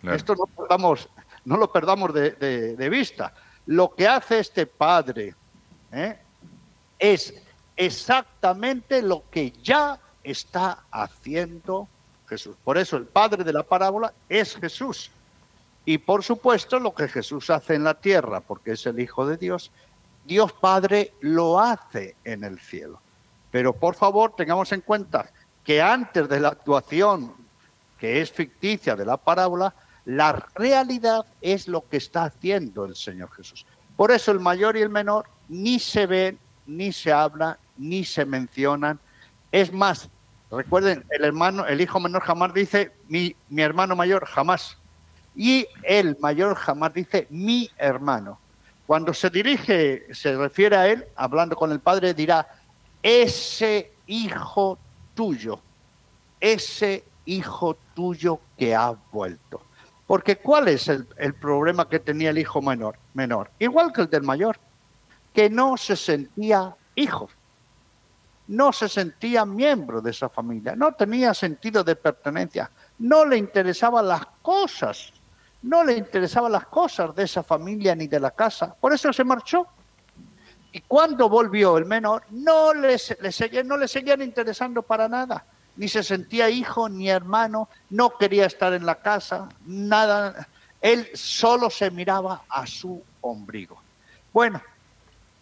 [0.00, 0.16] Claro.
[0.16, 1.08] Esto no, perdamos-
[1.44, 3.32] no lo perdamos de, de- de vista.
[3.66, 5.34] Lo que hace este padre
[5.92, 6.18] ¿eh?
[6.98, 7.34] es
[7.76, 9.98] exactamente lo que ya
[10.30, 11.88] está haciendo
[12.28, 12.56] Jesús.
[12.64, 15.10] Por eso el padre de la parábola es Jesús.
[15.84, 19.36] Y por supuesto lo que Jesús hace en la tierra, porque es el Hijo de
[19.36, 19.70] Dios,
[20.24, 23.00] Dios Padre lo hace en el cielo.
[23.52, 25.30] Pero por favor tengamos en cuenta
[25.62, 27.32] que antes de la actuación
[27.98, 33.30] que es ficticia de la parábola, la realidad es lo que está haciendo el Señor
[33.32, 33.64] Jesús.
[33.96, 38.24] Por eso el mayor y el menor ni se ven, ni se habla, ni se
[38.24, 38.98] mencionan.
[39.52, 40.10] Es más,
[40.50, 44.78] recuerden, el hermano, el hijo menor jamás dice mi, mi hermano mayor, jamás.
[45.34, 48.38] Y el mayor jamás dice mi hermano.
[48.86, 52.46] Cuando se dirige, se refiere a él, hablando con el padre, dirá,
[53.02, 54.78] ese hijo
[55.14, 55.60] tuyo,
[56.40, 59.60] ese hijo tuyo que ha vuelto.
[60.06, 62.96] Porque ¿cuál es el, el problema que tenía el hijo menor?
[63.12, 63.50] menor?
[63.58, 64.56] Igual que el del mayor,
[65.34, 67.28] que no se sentía hijo,
[68.48, 74.06] no se sentía miembro de esa familia, no tenía sentido de pertenencia, no le interesaban
[74.06, 75.12] las cosas,
[75.62, 79.24] no le interesaban las cosas de esa familia ni de la casa, por eso se
[79.24, 79.66] marchó.
[80.72, 85.08] Y cuando volvió el menor, no le, se- le seguían, no le seguían interesando para
[85.08, 85.44] nada.
[85.76, 90.48] Ni se sentía hijo ni hermano, no quería estar en la casa, nada.
[90.80, 93.80] Él solo se miraba a su ombligo.
[94.32, 94.60] Bueno,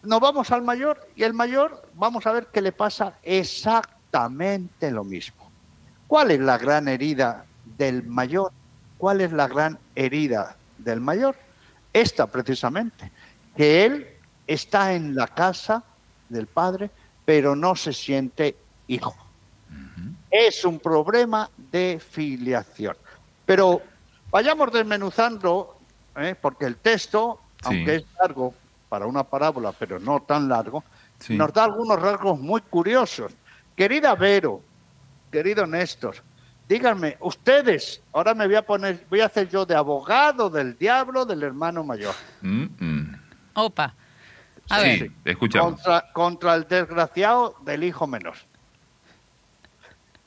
[0.05, 5.03] nos vamos al mayor y el mayor, vamos a ver qué le pasa exactamente lo
[5.03, 5.49] mismo.
[6.07, 7.45] ¿Cuál es la gran herida
[7.77, 8.51] del mayor?
[8.97, 11.35] ¿Cuál es la gran herida del mayor?
[11.91, 13.11] Esta precisamente,
[13.55, 14.07] que él
[14.47, 15.83] está en la casa
[16.29, 16.89] del padre,
[17.25, 18.55] pero no se siente
[18.87, 19.15] hijo.
[20.29, 22.97] Es un problema de filiación.
[23.45, 23.81] Pero
[24.29, 25.77] vayamos desmenuzando,
[26.17, 26.35] ¿eh?
[26.39, 27.67] porque el texto, Sí.
[27.77, 28.53] aunque es largo
[28.89, 30.83] para una parábola, pero no tan largo,
[31.19, 31.35] Sí.
[31.37, 33.31] nos da algunos rasgos muy curiosos.
[33.75, 34.61] Querida Vero,
[35.31, 36.15] querido Néstor,
[36.67, 41.25] díganme, ustedes, ahora me voy a poner, voy a hacer yo de abogado del diablo
[41.25, 42.15] del hermano mayor.
[42.41, 43.21] Mm, mm.
[43.55, 43.93] Opa.
[44.69, 45.73] A Sí, ver, escuchamos.
[45.75, 48.33] Contra, contra el desgraciado del hijo menor.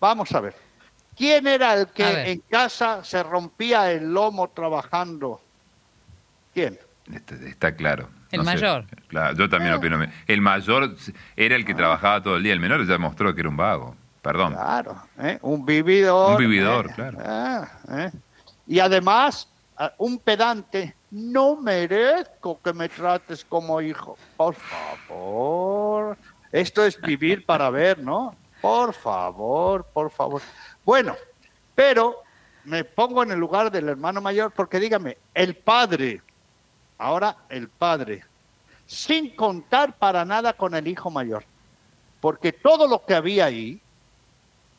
[0.01, 0.55] Vamos a ver.
[1.17, 5.41] ¿Quién era el que en casa se rompía el lomo trabajando?
[6.55, 6.79] ¿Quién?
[7.13, 8.09] Este- Está claro.
[8.31, 8.85] El mayor.
[9.09, 9.77] Claro, yo también Ah.
[9.79, 9.99] opino.
[10.27, 10.95] El mayor
[11.37, 12.53] era el que trabajaba todo el día.
[12.53, 13.97] El menor ya mostró que era un vago.
[14.23, 14.53] Perdón.
[14.55, 15.39] Claro, ¿eh?
[15.43, 16.33] un vividor.
[16.33, 16.93] Un vividor, ¿eh?
[16.95, 17.19] claro.
[17.25, 18.11] Ah, ¿eh?
[18.67, 20.95] Y además, ah, un pedante.
[21.11, 24.19] No merezco que me trates como hijo.
[24.37, 26.19] Por favor.
[26.53, 28.35] Esto es vivir para ver, ¿no?
[28.61, 30.43] Por favor, por favor.
[30.85, 31.15] Bueno,
[31.75, 32.23] pero
[32.65, 36.21] me pongo en el lugar del hermano mayor porque dígame, el padre,
[36.99, 38.25] ahora el padre,
[38.87, 41.45] sin contar para nada con el hijo mayor,
[42.21, 43.81] porque todo lo que había ahí,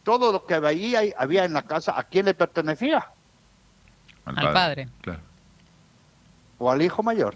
[0.04, 3.08] todo lo que había, ahí- había en la casa, ¿a quién le pertenecía?
[4.26, 4.90] Al padre.
[5.02, 5.22] Claro.
[6.58, 7.36] ¿O al hijo mayor?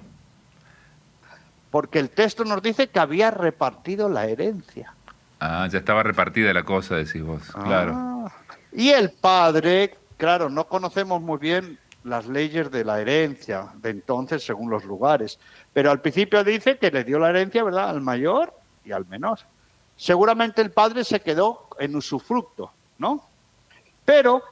[1.72, 4.94] Porque el texto nos dice que había repartido la herencia.
[5.40, 7.42] Ah, ya estaba repartida la cosa, decís vos.
[7.52, 7.94] Claro.
[7.96, 8.32] Ah.
[8.72, 14.46] Y el padre, claro, no conocemos muy bien las leyes de la herencia de entonces
[14.46, 15.40] según los lugares,
[15.72, 19.40] pero al principio dice que le dio la herencia, ¿verdad?, al mayor y al menor.
[19.96, 23.24] Seguramente el padre se quedó en usufructo, ¿no?
[24.04, 24.44] Pero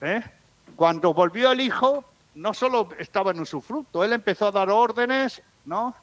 [0.00, 0.22] ¿eh?
[0.74, 5.94] cuando volvió el hijo, no solo estaba en usufructo, él empezó a dar órdenes, ¿no?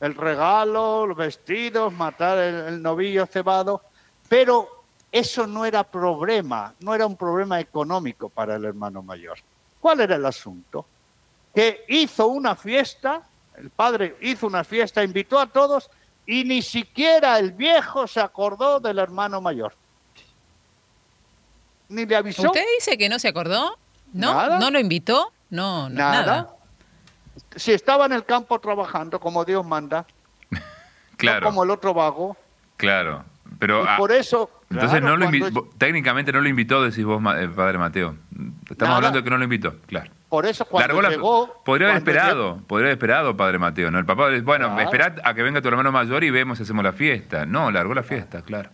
[0.00, 3.82] el regalo, los vestidos, matar el, el novillo cebado,
[4.28, 9.38] pero eso no era problema, no era un problema económico para el hermano mayor.
[9.80, 10.86] ¿Cuál era el asunto?
[11.54, 13.22] Que hizo una fiesta,
[13.56, 15.90] el padre hizo una fiesta, invitó a todos
[16.26, 19.74] y ni siquiera el viejo se acordó del hermano mayor.
[21.88, 22.42] Ni le avisó.
[22.42, 23.78] ¿Usted dice que no se acordó?
[24.12, 24.34] ¿No?
[24.34, 24.58] Nada.
[24.58, 25.32] ¿No lo invitó?
[25.50, 26.26] No, no nada.
[26.26, 26.56] nada.
[27.54, 30.04] Si estaba en el campo trabajando como Dios manda,
[31.16, 32.36] Claro, no como el otro vago,
[32.76, 33.24] claro.
[33.58, 34.50] Pero y ah, por eso.
[34.70, 38.16] Entonces claro, no lo invi- técnicamente no lo invitó, decís vos, ma- eh, padre Mateo.
[38.30, 38.96] Estamos Nada.
[38.96, 40.10] hablando de que no lo invitó, claro.
[40.28, 41.62] Por eso cuando Largó la- llegó.
[41.64, 43.90] podría haber esperado, podría haber esperado, padre Mateo.
[43.92, 43.98] ¿no?
[44.00, 44.82] El papá dice, bueno, Claro.
[44.82, 47.46] esperad a que venga tu hermano mayor y vemos si hacemos la fiesta.
[47.46, 48.70] No, largó la fiesta, claro.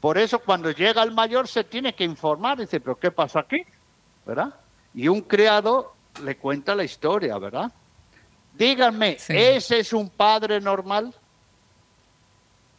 [0.00, 3.62] Por eso cuando llega el mayor se tiene que informar, dice, pero ¿qué pasa aquí?
[4.26, 4.52] ¿Verdad?
[4.94, 7.72] Y un criado le cuenta la historia, ¿verdad?
[8.54, 9.32] Díganme, Sí.
[9.34, 11.14] ¿ese es un padre normal?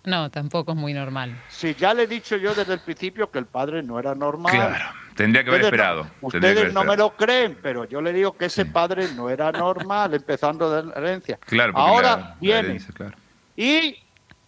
[0.06, 1.40] No, tampoco es muy normal.
[1.50, 4.52] Si ya le he dicho yo desde el principio que el padre no era normal.
[4.54, 4.86] Claro,
[5.16, 6.08] tendría que haber Ustedes no- esperado.
[6.22, 9.52] ustedes haber no me lo creen, pero yo le digo que ese padre no era
[9.52, 11.38] normal, empezando de la herencia.
[11.38, 13.18] Claro, porque Ahora la- la viene herencia, claro.
[13.56, 13.96] y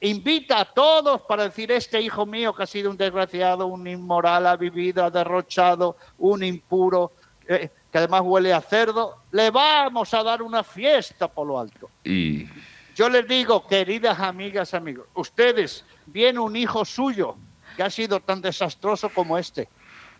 [0.01, 4.45] invita a todos para decir, este hijo mío que ha sido un desgraciado, un inmoral,
[4.47, 7.13] ha vivido, ha derrochado, un impuro,
[7.47, 11.89] eh, que además huele a cerdo, le vamos a dar una fiesta por lo alto.
[12.03, 12.45] Y
[12.95, 17.35] Yo les digo, queridas amigas, amigos, ustedes, viene un hijo suyo
[17.75, 19.67] que ha sido tan desastroso como este,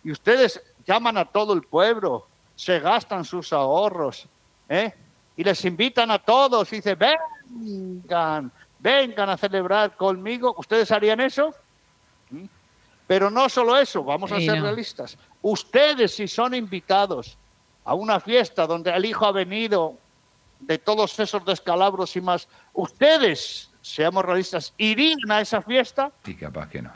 [0.04, 4.28] y ustedes llaman a todo el pueblo, se gastan sus ahorros,
[4.68, 4.94] ¿eh?
[5.38, 11.56] y les invitan a todos, y dicen, vengan, vengan a celebrar conmigo, ¿ustedes harían eso?
[12.30, 12.44] ¿Mm?
[13.08, 14.64] Pero no solo eso, vamos a ser no.
[14.64, 15.18] realistas.
[15.42, 17.38] Ustedes, si son invitados
[17.86, 19.98] a una fiesta donde el hijo ha venido
[20.60, 26.70] de todos esos descalabros y más, ustedes, seamos realistas, irían a esa fiesta, y capaz
[26.70, 26.92] que no.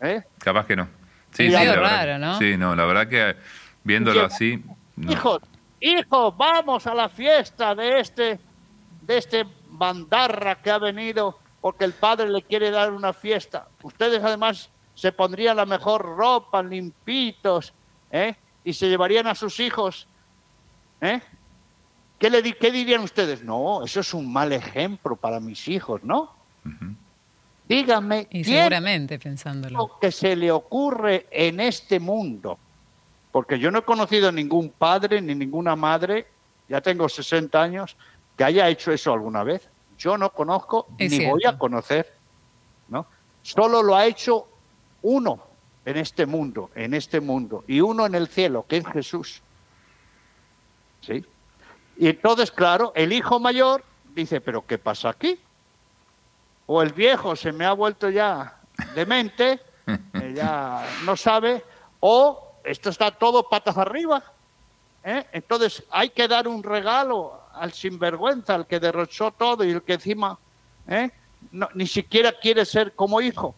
[0.00, 0.22] ¿eh?
[0.38, 0.84] Capaz que no.
[1.32, 1.82] Sí, sí, la verdad.
[1.90, 2.38] raro, ¿no?
[2.38, 3.36] Sí, no, la verdad que
[3.84, 4.62] viéndolo Lleva- así.
[4.96, 5.12] no.
[5.12, 5.40] Hijos,
[5.80, 8.38] hijos, vamos a la fiesta de este,
[9.02, 13.68] de este bandarra que ha venido porque el padre le quiere dar una fiesta.
[13.82, 17.74] Ustedes además se pondrían la mejor ropa, limpitos,
[18.10, 18.34] ¿eh?
[18.64, 20.06] y se llevarían a sus hijos.
[21.00, 21.20] ¿eh?
[22.18, 23.42] ¿Qué, le di- ¿Qué dirían ustedes?
[23.44, 26.32] No, eso es un mal ejemplo para mis hijos, ¿no?
[26.64, 26.94] Ujú.
[27.68, 29.76] Díganme, Y ¿quién seguramente pensándolo.
[29.78, 32.58] lo que se le ocurre en este mundo,
[33.32, 36.26] porque yo no he conocido ningún padre ni ninguna madre,
[36.68, 37.96] ya tengo 60 años,
[38.36, 39.68] que haya hecho eso alguna vez.
[39.98, 42.12] Yo no conozco Es ni voy a conocer,
[42.88, 43.06] ¿no?
[43.42, 44.46] Solo lo ha hecho
[45.02, 45.40] uno
[45.84, 49.42] en este mundo, en este mundo, y uno en el cielo, que es Jesús.
[51.00, 51.24] ¿Sí?
[51.98, 53.82] Y entonces, claro, el hijo mayor
[54.14, 55.38] dice, pero ¿qué pasa aquí?
[56.66, 58.58] O el viejo se me ha vuelto ya
[58.94, 61.64] demente, eh, ya no sabe,
[62.00, 64.22] o esto está todo patas arriba.
[65.04, 65.26] ¿eh?
[65.32, 69.94] Entonces hay que dar un regalo al sinvergüenza, al que derrochó todo y el que
[69.94, 70.38] encima
[70.88, 71.10] ¿eh?
[71.52, 73.54] no- ni siquiera quiere ser como hijo.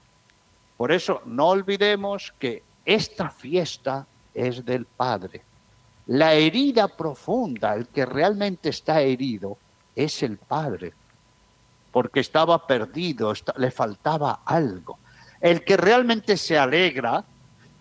[0.77, 5.43] Por eso no olvidemos que esta fiesta es del Padre.
[6.09, 9.59] La herida profunda, el que realmente está herido,
[9.95, 10.93] es el Padre
[11.91, 14.99] porque estaba perdido, le faltaba algo.
[15.41, 17.25] El que realmente se alegra,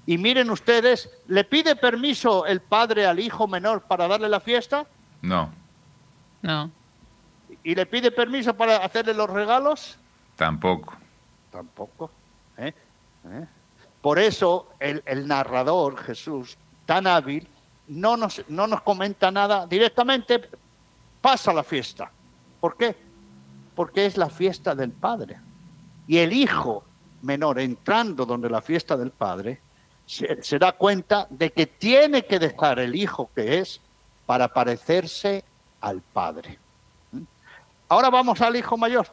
[0.05, 4.85] y miren ustedes, ¿le pide permiso el padre al hijo menor para darle la fiesta?
[5.21, 5.51] No,
[6.41, 6.71] No.
[7.63, 9.97] ¿Y le pide permiso para hacerle los regalos?
[10.35, 10.95] tampoco.
[11.51, 12.09] Tampoco.
[12.57, 12.73] ¿eh?
[13.25, 13.45] ¿Eh?
[14.01, 17.47] Por eso el, el narrador, Jesús, tan hábil,
[17.87, 20.49] no nos, no nos comenta nada directamente,
[21.21, 22.11] pasa la fiesta.
[22.59, 22.95] ¿Por qué?
[23.75, 25.39] Porque es la fiesta del Padre.
[26.07, 26.83] Y el hijo
[27.21, 29.59] menor, entrando donde la fiesta del Padre,
[30.05, 33.81] se, se da cuenta de que tiene que dejar el hijo que es
[34.25, 35.43] para parecerse
[35.81, 36.57] al Padre.
[37.11, 37.23] ¿Mm?
[37.89, 39.07] Ahora vamos al hijo mayor.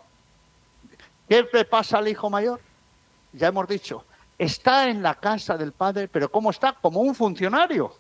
[1.29, 2.61] ¿Qué le pasa al hijo mayor?
[3.33, 4.05] Ya hemos dicho,
[4.39, 6.73] está en la casa del padre, pero ¿cómo está?
[6.73, 7.95] Como un funcionario.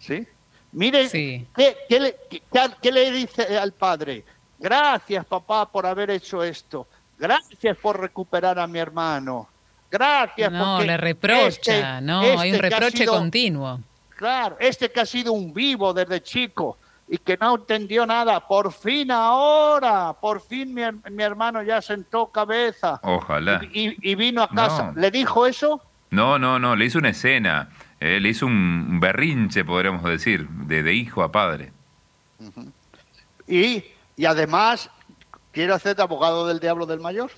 [0.00, 0.26] ¿Sí?
[0.72, 1.46] Mire, Sí.
[1.56, 2.42] ¿qué, qué le, qué-
[2.82, 4.24] qué le dice al padre?
[4.58, 6.86] Gracias, papá, por haber hecho esto.
[7.18, 9.48] Gracias por recuperar a mi hermano.
[9.90, 13.80] Gracias No, le reprocha, este- no, este hay un ha reproche sido- continuo.
[14.16, 16.78] Claro, este que ha sido un vivo desde chico
[17.08, 21.82] y que no entendió nada, por fin ahora, por fin mi, her- mi hermano ya
[21.82, 23.60] sentó cabeza Ojalá.
[23.72, 24.92] y, y- y vino a casa.
[24.94, 25.00] No.
[25.00, 25.82] ¿Le dijo eso?
[26.10, 27.70] No, no, no, le hizo una escena.
[28.00, 31.72] Eh, le hizo un berrinche, podríamos decir, de, de hijo a padre.
[33.46, 33.84] Y,
[34.16, 34.90] Y además,
[35.52, 37.30] quiero hacer de abogado del diablo del mayor,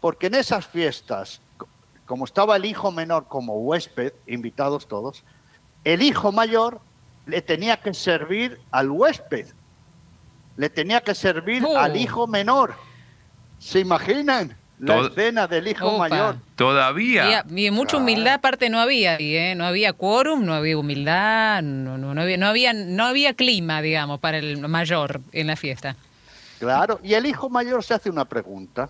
[0.00, 1.40] porque en esas fiestas,
[2.06, 5.24] como estaba el hijo menor como huésped, invitados todos,
[5.84, 6.80] el hijo mayor
[7.26, 9.46] le tenía que servir al huésped,
[10.56, 11.76] le tenía que servir Oh.
[11.78, 12.74] al hijo menor.
[13.58, 16.08] ¿Se imaginan la escena del hijo Opa.
[16.08, 16.36] mayor?
[16.56, 17.44] Todavía.
[17.50, 19.54] Y, y mucha humildad aparte no había ahí, ¿eh?
[19.54, 23.82] No había quórum, no había humildad, no, no, no había, no, había, no había clima,
[23.82, 25.96] digamos, para el mayor en la fiesta.
[26.58, 28.88] Claro, y el hijo mayor se hace una pregunta.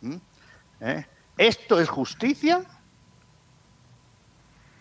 [0.00, 0.16] ¿Mm?
[0.80, 1.06] ¿Eh?
[1.36, 2.62] ¿Esto es justicia?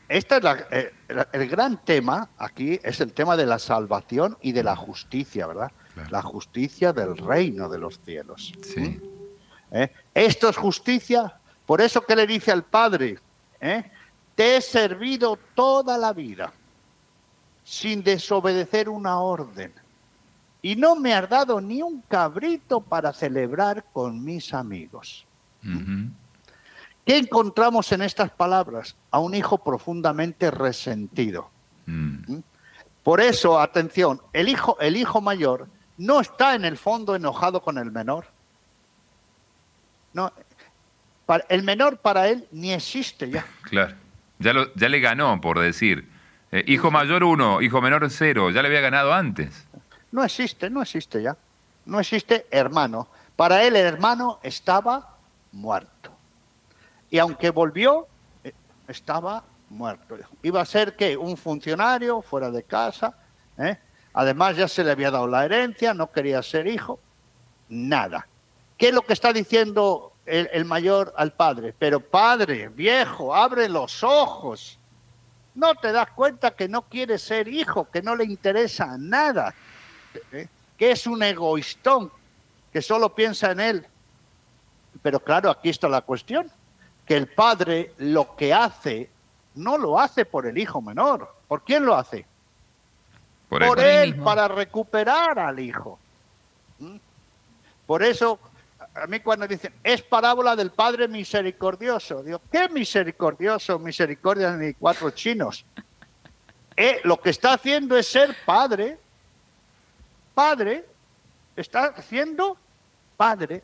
[0.08, 4.38] Este es la- eh, la- el gran tema aquí, es el tema de la salvación
[4.42, 5.72] y de la justicia, ¿verdad?
[5.94, 6.10] Claro.
[6.10, 8.52] La justicia del reino de los cielos.
[8.64, 9.00] Sí.
[9.72, 9.92] ¿Eh?
[10.14, 11.34] Esto es justicia.
[11.66, 13.20] Por eso que le dice al Padre,
[13.62, 13.92] ¿eh?
[14.36, 16.52] te he servido toda la vida
[17.64, 19.72] sin desobedecer una orden.
[20.62, 25.26] Y no me has dado ni un cabrito para celebrar con mis amigos.
[27.06, 28.96] ¿Qué encontramos en estas palabras?
[29.12, 31.50] A un hijo profundamente resentido.
[31.86, 32.40] Mm.
[33.04, 35.68] Por eso, atención, el hijo, el hijo mayor
[35.98, 38.26] no está en el fondo enojado con el menor.
[40.14, 40.32] No,
[41.26, 43.46] para- el menor para él ni existe ya.
[43.64, 43.96] Claro.
[44.40, 46.08] Ya, lo, ya le ganó, por decir.
[46.52, 48.50] Eh, hijo mayor uno, hijo menor cero.
[48.50, 49.68] Ya le había ganado antes.
[50.12, 51.36] No existe, no existe ya.
[51.86, 53.08] No existe hermano.
[53.36, 55.18] Para él el hermano estaba
[55.52, 56.12] muerto.
[57.12, 58.08] Y aunque volvió,
[58.44, 58.54] eh,
[58.88, 60.18] estaba muerto.
[60.42, 63.14] Iba a ser que un funcionario fuera de casa.
[63.58, 63.78] ¿eh?
[64.14, 67.00] Además ya se le había dado la herencia, no quería ser hijo.
[67.70, 68.26] Nada.
[68.80, 71.76] ¿Qué es lo que está diciendo el, el mayor al padre?
[71.78, 74.80] Pero padre, viejo, abre los ojos.
[75.54, 79.54] No te das cuenta que no quiere ser hijo, que no le interesa nada,
[80.32, 80.48] ¿eh?
[80.78, 82.10] que es un egoístón,
[82.72, 83.86] que solo piensa en él.
[85.02, 86.50] Pero claro, aquí está la cuestión,
[87.06, 89.10] que el padre lo que hace
[89.56, 91.36] no lo hace por el hijo menor.
[91.50, 92.26] ¿Por quién lo hace?
[93.50, 96.00] Por él para recuperar al hijo.
[96.78, 96.96] ¿Mm?
[97.86, 98.40] Por eso,
[98.96, 103.80] a mí cuando dicen, es parábola del Padre misericordioso, digo, ¿qué misericordioso?
[103.80, 105.66] Misericordia ni cuatro chinos.
[106.76, 108.98] Eh, lo que está haciendo es ser padre,
[110.34, 110.86] padre,
[111.56, 112.58] está haciendo
[113.18, 113.64] padre,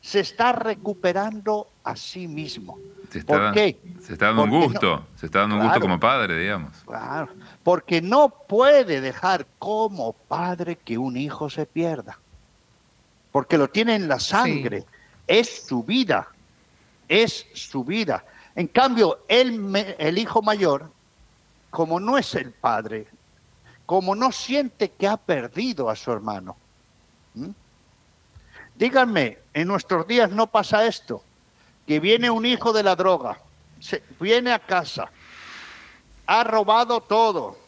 [0.00, 2.78] se está recuperando a sí mismo.
[3.10, 3.78] Se está, ¿Por qué?
[4.00, 5.06] Se está dando un no- gusto.
[5.16, 6.76] Se está dando un gusto como padre, digamos.
[6.86, 7.28] Claro,
[7.62, 12.18] porque no puede dejar como padre que un hijo se pierda.
[13.36, 14.86] Porque lo tiene en la sangre.
[15.26, 16.26] Es su vida.
[17.06, 18.24] Es su vida.
[18.54, 20.90] En cambio, el, el hijo mayor,
[21.68, 23.06] como no es el padre,
[23.84, 26.56] como no siente que ha perdido a su hermano.
[28.74, 31.22] Díganme, en nuestros días no pasa esto,
[31.86, 33.38] que viene un hijo de la droga,
[33.80, 35.10] se, viene a casa,
[36.26, 37.58] ha robado todo,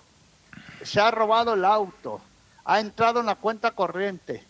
[0.82, 2.22] se ha robado el auto,
[2.64, 4.47] ha entrado en la cuenta corriente,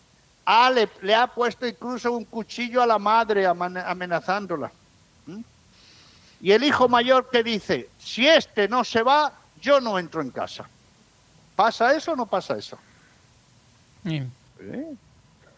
[0.51, 4.71] ha- le, le ha puesto incluso un cuchillo a la madre amenazándola.
[5.27, 5.41] ¿Mm?
[6.41, 9.31] Y el hijo mayor que dice, si este no se va,
[9.61, 10.67] yo no entro en casa.
[11.55, 12.77] ¿Pasa eso o no pasa eso?
[14.03, 14.23] Mm.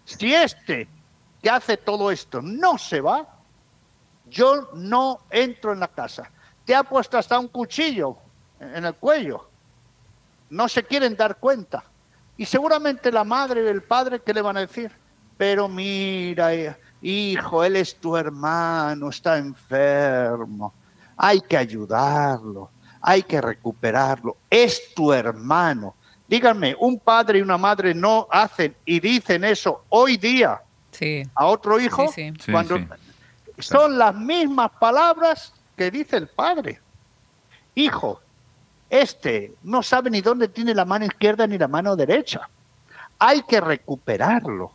[0.05, 0.87] Si este
[1.41, 3.25] que hace todo esto no se va,
[4.29, 6.29] yo no entro en la casa.
[6.65, 8.17] Te ha puesto hasta un cuchillo
[8.59, 9.47] en el cuello.
[10.49, 11.83] No se quieren dar cuenta.
[12.41, 14.91] Y seguramente la madre y el padre, ¿qué le van a decir?
[15.37, 20.73] Pero mira, eh, hijo, él es tu hermano, está enfermo.
[21.17, 24.37] Hay que ayudarlo, hay que recuperarlo.
[24.49, 25.93] Es tu hermano.
[26.27, 31.21] Díganme, un padre y una madre no hacen y dicen eso hoy día Sí.
[31.35, 32.33] a otro hijo Sí, sí.
[32.45, 32.87] Sí, cuando sí.
[33.59, 36.81] son las mismas palabras que dice el padre.
[37.75, 38.19] Hijo,
[38.91, 42.49] este no sabe ni dónde tiene la mano izquierda ni la mano derecha.
[43.17, 44.73] Hay que recuperarlo.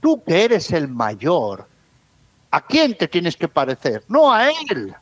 [0.00, 1.66] Tú que eres el mayor,
[2.50, 4.04] ¿a quién te tienes que parecer?
[4.06, 4.94] No a él,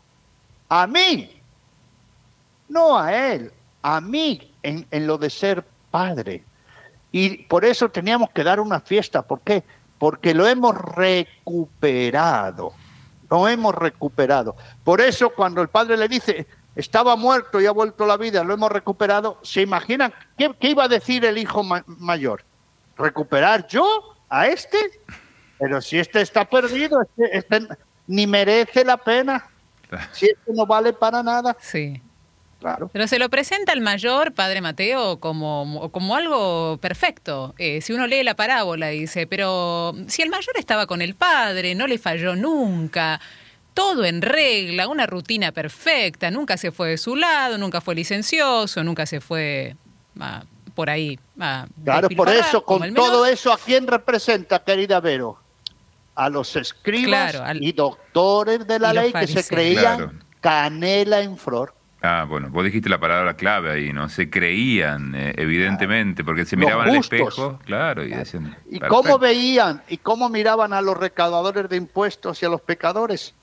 [0.68, 1.42] a mí.
[2.68, 3.52] No a él,
[3.82, 6.44] a mí en, lo de ser padre.
[7.10, 9.22] Y por eso teníamos que dar una fiesta.
[9.22, 9.64] ¿Por qué?
[9.98, 12.74] Porque lo hemos recuperado.
[13.28, 14.54] Lo hemos recuperado.
[14.84, 16.46] Por eso cuando el padre le dice,
[16.76, 20.70] estaba muerto y ha vuelto a la vida, lo hemos recuperado, ¿se imaginan qué, qué
[20.70, 22.44] iba a decir el hijo ma- mayor?
[22.96, 24.78] ¿Recuperar yo a este?
[25.58, 27.68] Pero si este está perdido, este, este
[28.06, 29.46] ni merece la pena.
[30.12, 31.56] Si este no vale para nada.
[31.60, 32.00] Sí.
[32.60, 32.90] Claro.
[32.92, 37.54] Pero se lo presenta al mayor, padre Mateo, como, como algo perfecto.
[37.56, 41.74] Eh, si uno lee la parábola, dice, pero si el mayor estaba con el padre,
[41.74, 43.18] no le falló nunca,
[43.74, 48.82] todo en regla, una rutina perfecta, nunca se fue de su lado, nunca fue licencioso,
[48.84, 49.76] nunca se fue
[50.20, 50.42] ah,
[50.74, 51.18] por ahí.
[51.38, 55.38] ah, Claro, por eso, con todo eso, ¿a quién representa, querida Vero?
[56.14, 60.12] A los escribas Claro, al- y doctores de la ley que se creían Claro.
[60.40, 61.74] canela en flor.
[62.02, 64.08] Ah, bueno, vos dijiste la palabra clave ahí, ¿no?
[64.08, 68.56] Se creían, eh, evidentemente, porque se miraban al espejo, claro, y decían.
[68.66, 68.88] ¿Y "Perfecto".
[68.88, 73.34] cómo veían y cómo miraban a los recaudadores de impuestos y a los pecadores?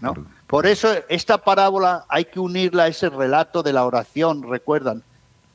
[0.00, 0.14] ¿No?
[0.14, 5.02] por- Por eso esta parábola hay que unirla a ese relato de la oración, recuerdan,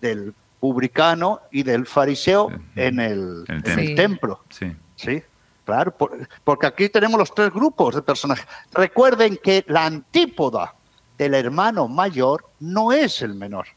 [0.02, 3.96] del publicano y del fariseo en el, En el en el Sí.
[3.96, 4.40] templo.
[4.50, 4.72] Sí.
[4.96, 5.22] Sí,
[5.66, 8.46] claro, por- porque aquí tenemos los tres grupos de personajes.
[8.72, 10.76] Recuerden que la antípoda
[11.18, 13.68] del hermano mayor no es el menor.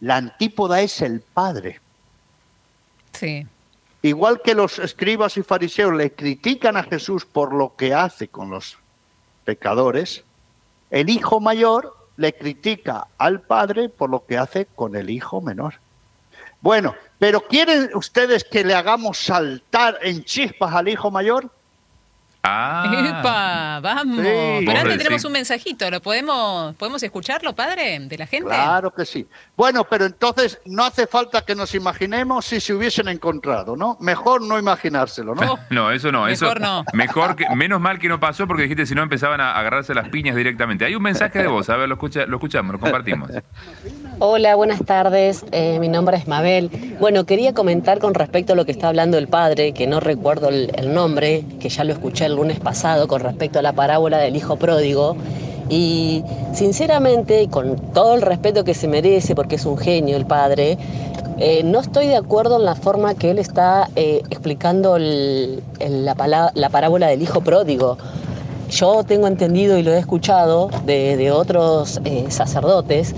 [0.00, 1.80] La antípoda es el padre.
[3.12, 3.46] Sí.
[4.02, 8.50] Igual que los escribas y fariseos le critican a Jesús por lo que hace con
[8.50, 8.76] los
[9.44, 10.24] pecadores,
[10.90, 15.74] el hijo mayor le critica al padre por lo que hace con el hijo menor.
[16.60, 21.50] Bueno, pero ¿quieren ustedes que le hagamos saltar en chispas al hijo mayor?
[22.46, 22.92] Ah.
[23.20, 23.80] ¡Epa!
[23.80, 24.16] ¡Vamos!
[24.18, 24.22] Sí.
[24.22, 25.90] Pero Vos antes tenemos un mensajito.
[25.90, 28.50] ¿Lo podemos, podemos escucharlo, padre, de la gente?
[28.50, 29.26] Claro que sí.
[29.56, 33.96] Bueno, pero entonces no hace falta que nos imaginemos si se hubiesen encontrado, ¿no?
[33.98, 35.58] Mejor no imaginárselo, ¿no?
[35.70, 36.84] No, eso no, eso Mejor no.
[36.92, 40.10] mejor que menos mal que no pasó porque dijiste si no empezaban a agarrarse las
[40.10, 40.84] piñas directamente.
[40.84, 43.30] Hay un mensaje de voz, a ver, lo escucha, lo escuchamos, lo compartimos.
[44.18, 45.46] Hola, buenas tardes.
[45.50, 46.70] Eh, mi nombre es Mabel.
[47.00, 50.50] Bueno, quería comentar con respecto a lo que está hablando el padre, que no recuerdo
[50.50, 54.36] el, el nombre, que ya lo escuché lunes pasado con respecto a la parábola del
[54.36, 55.16] hijo pródigo.
[55.70, 56.22] Y
[56.52, 60.76] sinceramente, con todo el respeto que se merece, porque es un genio el padre,
[61.38, 66.04] eh, no estoy de acuerdo en la forma que él está eh, explicando el- el-
[66.04, 66.14] la,
[66.70, 67.96] parábola del hijo pródigo.
[68.70, 73.14] Yo tengo entendido y lo he escuchado de, de otros eh, sacerdotes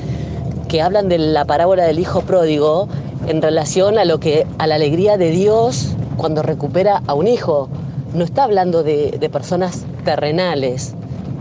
[0.69, 2.89] que hablan de la parábola del hijo pródigo
[3.29, 7.69] en relación a lo que a la alegría de Dios cuando recupera a un hijo.
[8.17, 10.95] No está hablando de, personas terrenales,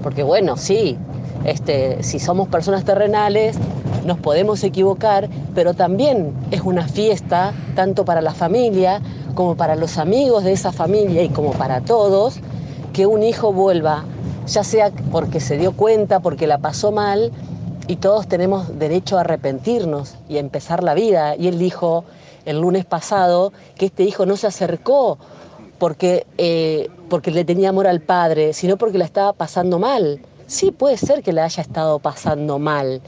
[0.04, 0.98] porque bueno, sí,
[1.46, 3.56] este, si somos personas terrenales
[4.06, 9.02] nos podemos equivocar, pero también es una fiesta tanto para la familia
[9.36, 12.42] como para los amigos de esa familia y como para todos
[12.92, 14.04] que un hijo vuelva,
[14.46, 17.32] ya sea porque se dio cuenta, porque la pasó mal,
[17.88, 21.38] y todos tenemos derecho a arrepentirnos y a empezar la vida.
[21.38, 22.04] Y él dijo
[22.46, 25.18] el lunes pasado que este hijo no se acercó
[25.78, 30.20] porque, eh, porque le tenía amor al padre, sino porque la estaba pasando mal.
[30.48, 33.02] Sí, puede ser que la haya estado pasando mal,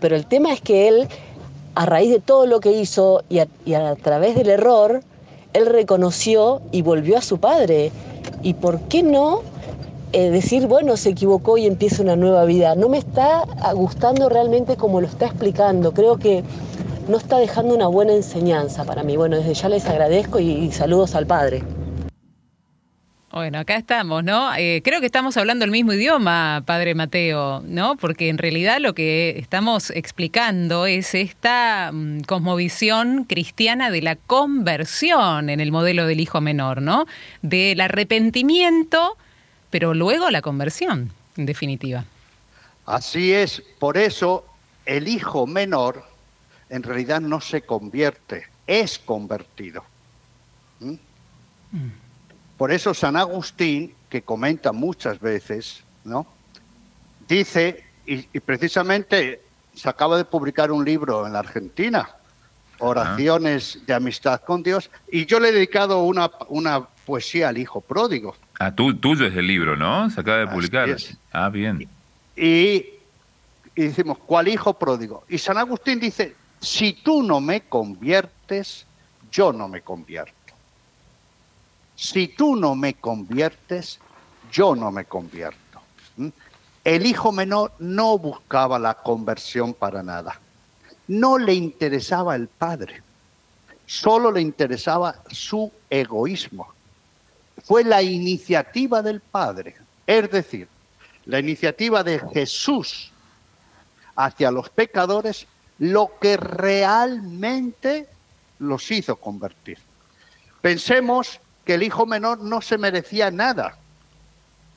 [0.00, 1.08] pero el tema es que él,
[1.74, 5.02] a raíz de todo lo que hizo y a, través del error,
[5.52, 7.90] él reconoció y volvió a su padre.
[8.42, 9.40] ¿Y por qué no
[10.12, 12.74] eh, decir, bueno, se equivocó y empieza una nueva vida?
[12.76, 13.44] No me está
[13.74, 15.92] gustando realmente como lo está explicando.
[15.92, 16.44] Creo que
[17.08, 19.16] no está dejando una buena enseñanza para mí.
[19.16, 21.64] Bueno, desde ya les agradezco y saludos al padre.
[23.36, 24.54] Bueno, acá estamos, ¿no?
[24.56, 27.96] Eh, creo que estamos hablando el mismo idioma, Padre Mateo, ¿no?
[27.96, 35.50] Porque en realidad lo que estamos explicando es esta mm, cosmovisión cristiana de la conversión
[35.50, 37.04] en el modelo del hijo menor, ¿no?
[37.42, 39.18] Del arrepentimiento,
[39.68, 42.06] pero luego la conversión, en definitiva.
[42.86, 44.46] Así es, por eso
[44.86, 46.02] el hijo menor
[46.70, 49.84] en realidad no se convierte, es convertido.
[50.80, 50.94] ¿Mm?
[52.56, 56.26] Por eso San Agustín, que comenta muchas veces, ¿no?
[57.28, 59.42] Dice, y, y precisamente
[59.74, 62.08] se acaba de publicar un libro en la Argentina,
[62.78, 67.80] Oraciones de Amistad con Dios, y yo le he dedicado una, una poesía al hijo
[67.80, 68.36] pródigo.
[68.58, 70.10] Ah, tú, tuyo es el libro, ¿no?
[70.10, 70.88] Se acaba de publicar.
[71.32, 71.88] Ah, bien.
[72.36, 72.86] Y,
[73.74, 75.24] y decimos, ¿cuál hijo pródigo?
[75.28, 78.86] Y San Agustín dice, si tú no me conviertes,
[79.30, 80.32] yo no me convierto.
[81.96, 83.98] Si tú no me conviertes,
[84.52, 85.80] yo no me convierto.
[86.16, 86.28] ¿Mm?
[86.84, 90.38] El hijo menor no buscaba la conversión para nada.
[91.08, 93.02] No le interesaba el padre.
[93.86, 96.68] Solo le interesaba su egoísmo.
[97.64, 99.74] Fue la iniciativa del padre.
[100.06, 100.68] Es decir,
[101.24, 103.10] la iniciativa de Jesús
[104.14, 105.46] hacia los pecadores
[105.78, 108.08] lo que realmente
[108.58, 109.78] los hizo convertir.
[110.60, 113.76] Pensemos que el hijo menor no se merecía nada.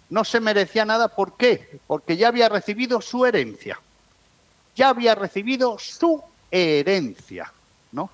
[0.09, 1.79] No se merecía nada, ¿por qué?
[1.85, 3.79] Porque ya había recibido su herencia.
[4.75, 7.51] ya había recibido su herencia,
[7.91, 8.09] ¿no?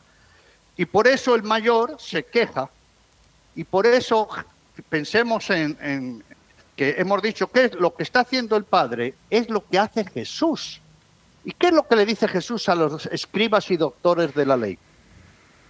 [0.76, 2.70] Y por eso el mayor se queja
[3.56, 4.28] y por eso
[4.90, 6.24] pensemos en,
[6.76, 10.82] que hemos dicho que lo que está haciendo el Padre es lo que hace Jesús.
[11.46, 14.58] ¿Y qué es lo que le dice Jesús a los escribas y doctores de la
[14.58, 14.78] ley?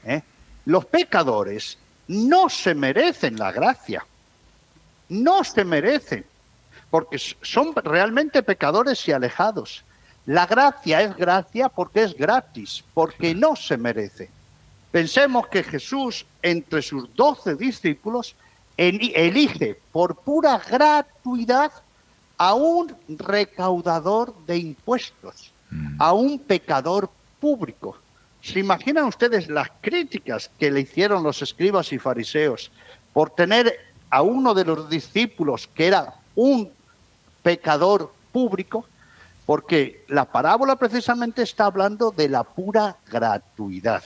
[0.05, 0.21] ¿Eh?
[0.65, 1.77] Los pecadores
[2.07, 4.05] no se merecen la gracia,
[5.09, 6.25] no se merecen,
[6.89, 9.83] porque son realmente pecadores y alejados.
[10.25, 14.29] La gracia es gracia porque es gratis, porque no se merece.
[14.91, 18.35] Pensemos que Jesús, entre sus doce discípulos,
[18.77, 21.71] elige por pura gratuidad
[22.37, 26.01] a un recaudador de impuestos, mm.
[26.01, 27.97] a un pecador público.
[28.45, 32.71] ¿Se imaginan ustedes las críticas que le hicieron los escribas y fariseos
[33.11, 33.75] por tener
[34.11, 36.71] a uno de los discípulos que era un
[37.41, 38.85] pecador público?
[39.47, 44.03] Porque la parábola precisamente está hablando de la pura gratuidad.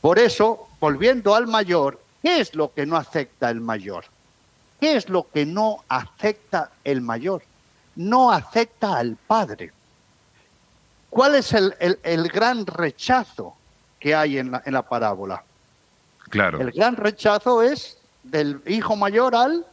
[0.00, 4.06] Por eso, volviendo al mayor, ¿qué es lo que no acepta el mayor?
[4.80, 7.42] ¿Qué es lo que no acepta el mayor?
[7.94, 9.72] No acepta al padre.
[11.10, 13.56] ¿Cuál es el, gran rechazo
[13.98, 15.42] que hay en la, en la parábola?
[16.30, 16.60] Claro.
[16.60, 19.66] El gran rechazo es del hijo mayor al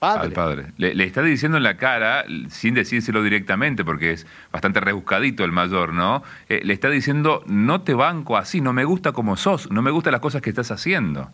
[0.00, 0.72] al padre.
[0.78, 5.92] Le, está diciendo en la cara, sin decírselo directamente, porque es bastante rebuscadito el mayor,
[5.92, 6.22] ¿no?
[6.48, 9.90] Eh, le está diciendo, no te banco así, no me gusta como sos, no me
[9.90, 11.30] gustan las cosas que estás haciendo.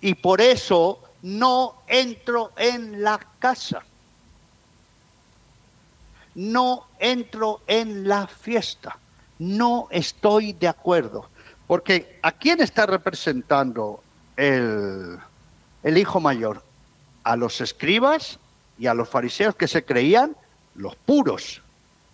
[0.00, 3.82] Y por eso no entro en la casa.
[6.34, 8.98] No entro en la fiesta.
[9.38, 11.28] No estoy de acuerdo.
[11.66, 14.02] Porque ¿a quién está representando
[14.36, 15.18] el,
[15.82, 16.62] el hijo mayor?
[17.24, 18.38] a los escribas
[18.78, 20.36] y a los fariseos que se creían
[20.74, 21.62] los puros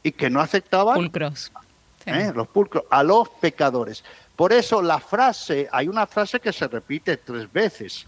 [0.03, 1.53] y que no aceptaban pulcros.
[2.07, 2.33] ¿eh?
[2.35, 4.05] los pulcros, a los pecadores.
[4.37, 8.07] Por eso la frase, hay una frase que se repite tres veces.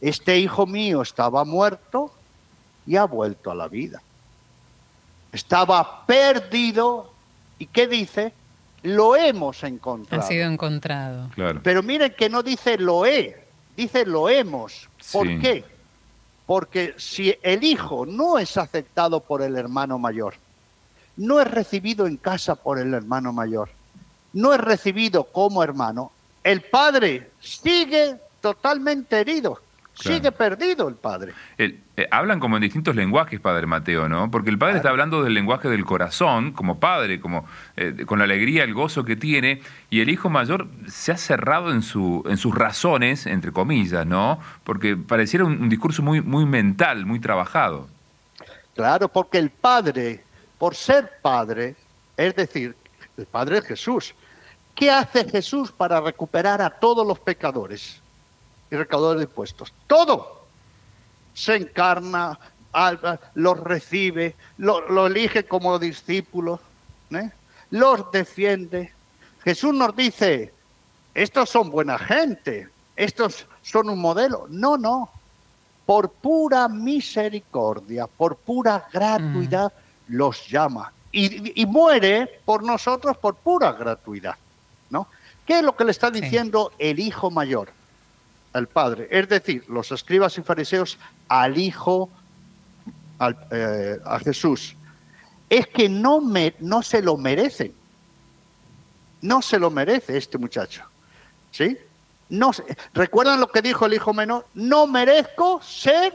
[0.00, 2.12] Este hijo mío estaba muerto
[2.86, 4.02] y ha vuelto a la vida.
[5.32, 7.12] Estaba perdido
[7.58, 8.32] y ¿qué dice?
[8.82, 10.22] Lo hemos encontrado.
[10.22, 11.28] Ha sido encontrado.
[11.34, 11.60] Claro.
[11.62, 13.44] Pero miren que no dice lo he,
[13.76, 14.88] dice lo hemos.
[15.12, 15.64] ¿Por qué?
[16.46, 20.34] Porque si el hijo no es aceptado por el hermano mayor,
[21.16, 23.68] no es recibido en casa por el hermano mayor,
[24.32, 26.12] no es recibido como hermano,
[26.42, 29.60] el padre sigue totalmente herido.
[29.94, 31.34] Sigue perdido el padre.
[31.58, 31.78] Eh,
[32.10, 34.30] hablan como en distintos lenguajes, padre Mateo, ¿no?
[34.30, 37.44] Porque el padre está hablando del lenguaje del corazón, como padre, como
[37.76, 39.60] eh, con la alegría, el gozo que tiene,
[39.90, 44.38] y el hijo mayor se ha cerrado en, su, en sus razones, entre comillas, ¿no?
[44.64, 47.88] Porque pareciera un, discurso muy, muy mental, muy trabajado.
[48.74, 50.24] Claro, porque el padre,
[50.56, 51.76] por ser padre,
[52.16, 52.74] es decir,
[53.18, 54.14] el padre es Jesús.
[54.74, 57.99] ¿Qué hace Jesús para recuperar a todos los pecadores?
[58.70, 59.72] Y recaudador de impuestos.
[59.86, 60.46] Todo
[61.34, 62.38] se encarna,
[63.34, 66.60] los recibe, lo, elige como discípulos,
[67.10, 67.30] ¿eh?
[67.70, 68.92] los defiende.
[69.42, 70.52] Jesús nos dice,
[71.14, 74.46] estos son buena gente, estos son un modelo.
[74.48, 75.10] No, no.
[75.86, 80.14] Por pura misericordia, por pura gratuidad, mm.
[80.14, 80.92] los llama.
[81.12, 84.36] Y, muere por nosotros por pura gratuidad.
[84.90, 85.08] ¿no?
[85.44, 87.72] ¿Qué es lo que le está diciendo el hijo mayor?
[88.52, 90.98] Al Padre, es decir, los escribas y fariseos
[91.28, 92.10] al Hijo,
[93.50, 94.74] eh, a Jesús,
[95.48, 97.74] es que no, me, no se lo merecen.
[99.22, 100.82] No se lo merece este muchacho.
[101.50, 101.76] ¿Sí?
[102.30, 102.52] No,
[102.94, 104.46] ¿Recuerdan lo que dijo el hijo menor?
[104.54, 106.14] No merezco ser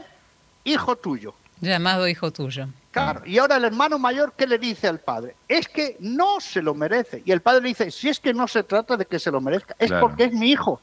[0.64, 1.34] hijo tuyo.
[1.60, 2.68] Llamado hijo tuyo.
[2.90, 3.22] Claro.
[3.26, 5.36] Y ahora el hermano mayor, ¿qué le dice al padre?
[5.46, 7.22] Es que no se lo merece.
[7.26, 9.40] Y el padre le dice, si es que no se trata de que se lo
[9.40, 10.80] merezca, es porque es mi hijo.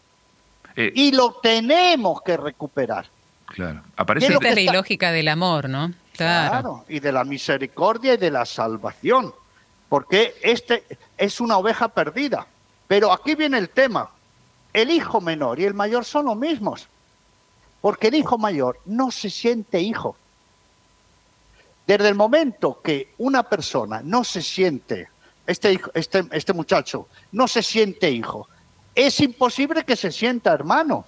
[0.76, 3.06] Eh, y lo tenemos que recuperar.
[3.48, 3.82] Claro.
[3.96, 5.94] Aparece es la ilógica del amor, ¿no?
[6.14, 6.86] Claro.
[6.88, 9.34] y de la misericordia y de la salvación.
[9.90, 10.86] Porque este
[11.18, 12.48] es una oveja perdida.
[12.88, 14.10] Pero aquí viene el tema.
[14.72, 16.88] El hijo menor y el mayor son los mismos.
[17.82, 20.16] Porque el hijo mayor no se siente hijo.
[21.86, 25.10] Desde el momento que una persona no se siente,
[25.46, 28.48] este, este, este muchacho no se siente hijo,
[28.96, 31.06] es imposible que se sienta hermano.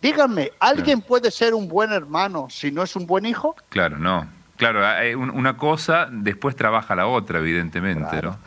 [0.00, 3.56] Díganme, ¿alguien puede ser un buen hermano si no es un buen hijo?
[3.68, 4.28] Claro, no.
[4.56, 4.80] Claro,
[5.18, 8.38] una cosa después trabaja la otra, evidentemente, ¿no?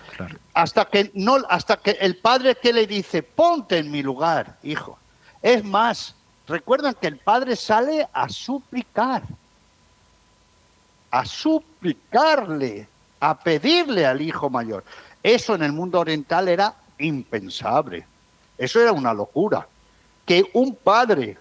[0.55, 4.97] Hasta que no, hasta que el padre que le dice, ponte en mi lugar, hijo.
[5.41, 6.16] Es más,
[6.47, 9.22] recuerdan que el padre sale a suplicar,
[11.12, 12.88] a suplicarle
[13.20, 14.84] a pedirle al hijo mayor.
[15.22, 18.06] Eso en el mundo oriental era impensable.
[18.58, 19.68] Eso era una locura.
[20.26, 21.38] Que un padre,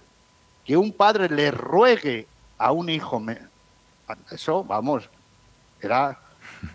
[0.65, 3.23] que un padre le ruegue a un hijo,
[4.31, 5.09] eso, vamos,
[5.81, 6.19] era,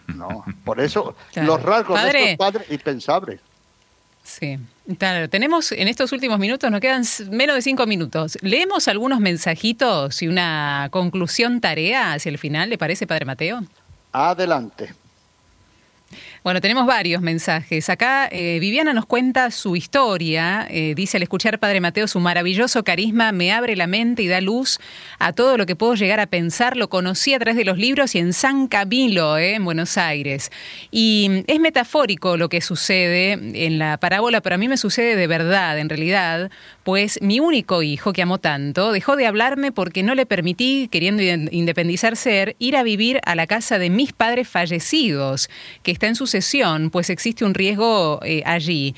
[0.08, 3.40] no, por eso los rasgos de estos padres impensables.
[4.24, 4.58] Sí,
[4.98, 5.30] claro.
[5.30, 8.38] Tenemos en estos últimos minutos, nos quedan menos de cinco minutos.
[8.42, 13.64] Leemos algunos mensajitos y una conclusión tarea hacia el final, ¿le parece, Padre Mateo?
[14.14, 14.94] Adelante.
[16.44, 17.89] Bueno, tenemos varios mensajes.
[17.89, 20.68] Acá eh, Viviana nos cuenta su historia.
[20.70, 24.41] Eh, dice, al escuchar Padre Mateo, su maravilloso carisma me abre la mente y da
[24.41, 24.78] luz
[25.20, 26.76] a todo lo que puedo llegar a pensar.
[26.76, 30.52] Lo conocí a través de los libros y en San Camilo, eh, en Buenos Aires.
[30.91, 33.32] Y es metafórico lo que sucede
[33.66, 36.52] en la parábola, pero a mí me sucede de verdad, en realidad,
[36.84, 41.24] pues mi único hijo que amo tanto dejó de hablarme porque no le permití, queriendo
[41.24, 45.50] independizarse, ir a vivir a la casa de mis padres fallecidos,
[45.84, 46.33] que está en sus
[46.90, 48.96] pues existe un riesgo eh, allí.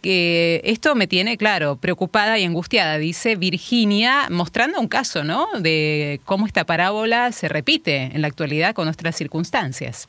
[0.00, 5.48] Que esto me tiene, claro, preocupada y angustiada, dice Virginia, mostrando un caso, ¿no?
[5.58, 10.08] De cómo esta parábola se repite en la actualidad con nuestras circunstancias.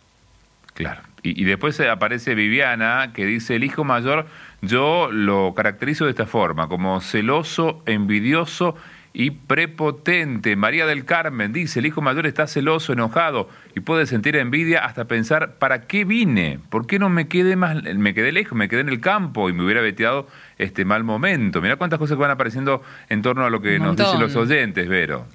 [0.75, 1.01] Claro.
[1.23, 4.27] Y, y después aparece Viviana, que dice, el hijo mayor,
[4.61, 8.75] yo lo caracterizo de esta forma, como celoso, envidioso
[9.13, 10.55] y prepotente.
[10.55, 15.05] María del Carmen dice, el hijo mayor está celoso, enojado y puede sentir envidia hasta
[15.05, 16.59] pensar, ¿para qué vine?
[16.69, 19.53] ¿Por qué no me quedé más, me quedé lejos, me quedé en el campo y
[19.53, 21.61] me hubiera veteado este mal momento?
[21.61, 25.25] Mira cuántas cosas van apareciendo en torno a lo que nos dicen los oyentes, Vero.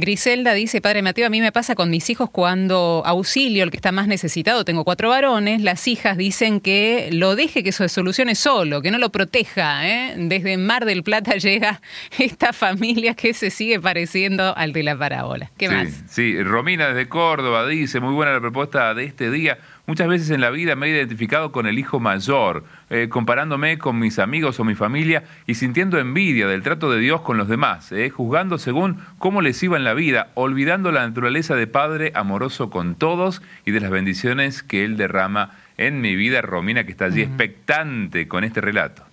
[0.00, 3.76] Griselda dice, Padre Mateo, a mí me pasa con mis hijos cuando auxilio, el que
[3.76, 8.34] está más necesitado, tengo cuatro varones, las hijas dicen que lo deje que se solucione
[8.34, 9.88] solo, que no lo proteja.
[9.88, 10.14] ¿eh?
[10.16, 11.80] Desde Mar del Plata llega
[12.18, 15.50] esta familia que se sigue pareciendo al de la parábola.
[15.56, 16.04] ¿Qué más?
[16.08, 19.58] Sí, Romina desde Córdoba dice, muy buena la propuesta de este día.
[19.88, 23.98] Muchas veces en la vida me he identificado con el hijo mayor, eh, comparándome con
[23.98, 27.90] mis amigos o mi familia y sintiendo envidia del trato de Dios con los demás,
[27.92, 32.68] eh, juzgando según cómo les iba en la vida, olvidando la naturaleza de Padre amoroso
[32.68, 36.42] con todos y de las bendiciones que Él derrama en mi vida.
[36.42, 39.07] Romina, que está allí expectante con este relato.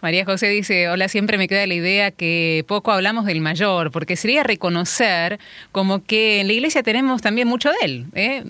[0.00, 4.16] María José dice, hola, siempre me queda la idea que poco hablamos del mayor, porque
[4.16, 5.38] sería reconocer
[5.72, 8.06] como que en la iglesia tenemos también mucho de él.
[8.14, 8.42] ¿eh?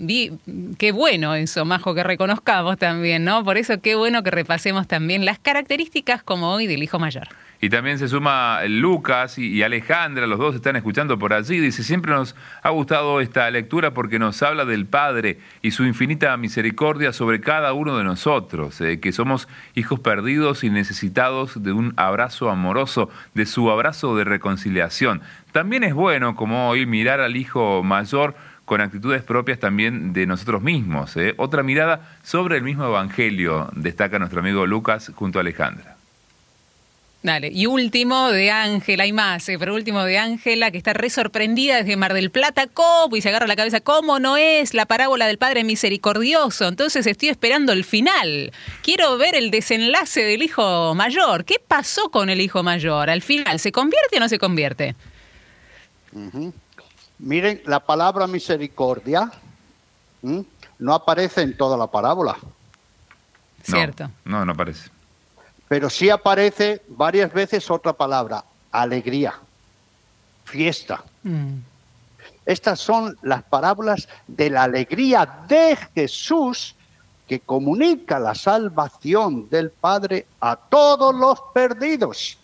[0.77, 3.43] qué bueno eso, Majo, que reconozcamos también, ¿no?
[3.43, 7.29] Por eso qué bueno que repasemos también las características como hoy del hijo mayor.
[7.65, 11.59] Y también se suma Lucas y, Alejandra, los dos están escuchando por allí.
[11.59, 16.37] Dice, siempre nos ha gustado esta lectura porque nos habla del Padre y su infinita
[16.37, 21.95] misericordia sobre cada uno de nosotros, eh, que somos hijos perdidos y necesitados de un
[21.97, 25.23] abrazo amoroso, de su abrazo de reconciliación.
[25.51, 28.35] También es bueno, como hoy, mirar al hijo mayor
[28.65, 31.17] con actitudes propias también de nosotros mismos.
[31.17, 31.33] Eh.
[31.37, 35.94] Otra mirada sobre el mismo Evangelio, destaca nuestro amigo Lucas junto a Alejandra.
[37.25, 41.09] Dale, y último de Ángela, hay más, eh, pero último de Ángela, que está re
[41.09, 43.15] sorprendida desde Mar del Plata, ¿cómo?
[43.15, 46.67] Y se agarra la cabeza, ¿cómo no es la parábola del Padre Misericordioso?
[46.67, 48.51] Entonces estoy esperando el final.
[48.83, 51.45] Quiero ver el desenlace del hijo mayor.
[51.45, 53.09] ¿Qué pasó con el hijo mayor?
[53.09, 54.93] Al final, ¿se convierte o no se convierte?
[57.17, 59.31] Miren, la palabra misericordia
[60.21, 62.37] no aparece en toda la parábola.
[63.63, 64.11] Cierto.
[64.25, 64.94] No, no aparece.
[65.67, 69.33] Pero sí aparece varias veces otra palabra, alegría,
[70.43, 71.03] fiesta.
[71.23, 71.57] Mm.
[72.45, 76.75] Estas son las parábolas de la alegría de Jesús
[77.27, 82.37] que comunica la salvación del Padre a todos los perdidos.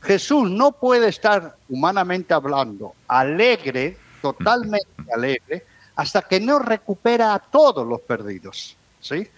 [0.00, 5.66] Jesús no puede estar humanamente hablando alegre, totalmente alegre,
[5.96, 8.74] hasta que no recupera a todos los perdidos.
[9.00, 9.28] ¿sí?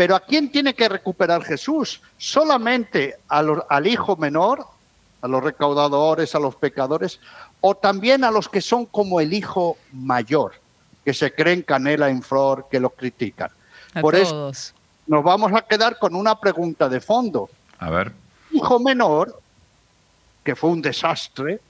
[0.00, 2.00] Pero ¿a quién tiene que recuperar Jesús?
[2.16, 4.64] Solamente al hijo menor,
[5.20, 7.20] a los recaudadores, a los pecadores,
[7.60, 10.54] o también a los que son como el hijo mayor,
[11.04, 13.50] que se creen canela en flor, que lo critican.
[14.00, 14.50] Por eso
[15.06, 17.50] nos vamos a quedar con una pregunta de fondo.
[17.78, 18.14] A ver.
[18.52, 19.38] Hijo menor,
[20.42, 21.60] que fue un desastre,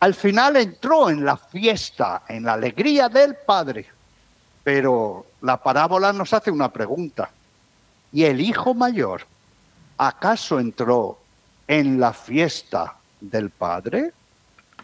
[0.00, 3.86] al final entró en la fiesta, en la alegría del Padre,
[4.64, 7.30] pero la parábola nos hace una pregunta.
[8.12, 9.22] ¿Y el hijo mayor
[9.96, 11.18] acaso entró
[11.66, 14.12] en la fiesta del padre?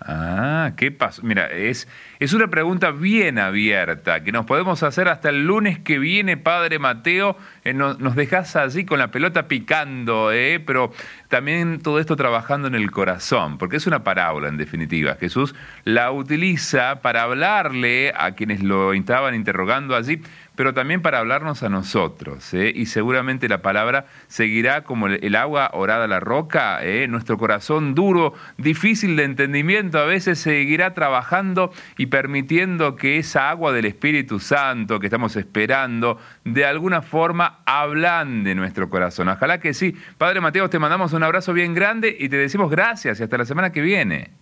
[0.00, 1.22] Ah, ¿qué pasó?
[1.22, 1.88] Mira, es,
[2.20, 6.78] es una pregunta bien abierta que nos podemos hacer hasta el lunes que viene, Padre
[6.78, 7.36] Mateo.
[7.64, 10.60] Eh, nos, dejas allí con la pelota picando, ¿eh?
[10.64, 10.92] pero
[11.28, 15.16] también todo esto trabajando en el corazón, porque es una parábola en definitiva.
[15.16, 20.22] Jesús la utiliza para hablarle a quienes lo estaban interrogando allí,
[20.58, 22.52] pero también para hablarnos a nosotros.
[22.52, 22.72] ¿eh?
[22.74, 27.06] Y seguramente la palabra seguirá como el, agua orada a la roca, ¿eh?
[27.06, 33.72] nuestro corazón duro, difícil de entendimiento, a veces seguirá trabajando y permitiendo que esa agua
[33.72, 39.28] del Espíritu Santo que estamos esperando, de alguna forma ablande nuestro corazón.
[39.28, 39.94] Ojalá que sí.
[40.18, 43.44] Padre Mateo, te mandamos un abrazo bien grande y te decimos gracias y hasta la
[43.44, 44.32] semana que viene.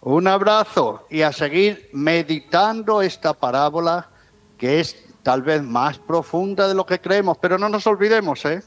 [0.00, 4.08] Un abrazo y a seguir meditando esta parábola
[4.56, 8.62] que es tal vez más profunda de lo que creemos, pero no nos olvidemos, ¿eh?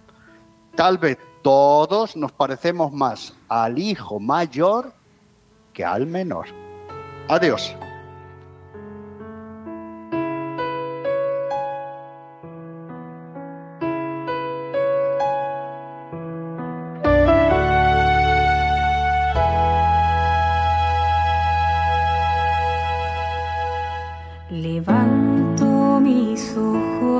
[0.75, 4.93] Tal vez todos nos parecemos más al hijo mayor
[5.73, 6.47] que al menor.
[7.27, 7.75] Adiós.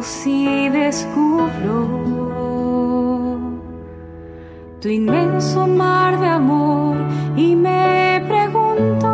[0.03, 1.87] Si descubro
[4.81, 6.97] tu inmenso mar de amor
[7.37, 9.07] y me pregunto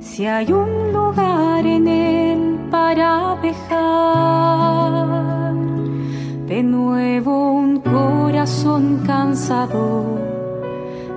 [0.00, 5.04] si hay un lugar en él para dejar
[6.46, 10.18] de nuevo un corazón cansado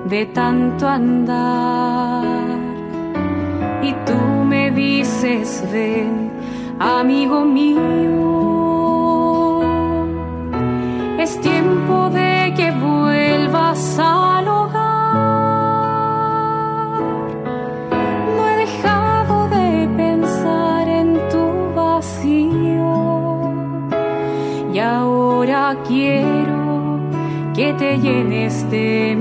[0.09, 2.23] de tanto andar.
[3.83, 6.26] Y tú me dices, ven
[6.79, 7.81] amigo mío.
[11.19, 15.15] Es tiempo de que vuelvas al hogar.
[18.35, 22.93] No he dejado de pensar en tu vacío.
[24.73, 26.99] Y ahora quiero
[27.55, 29.15] que te llenes de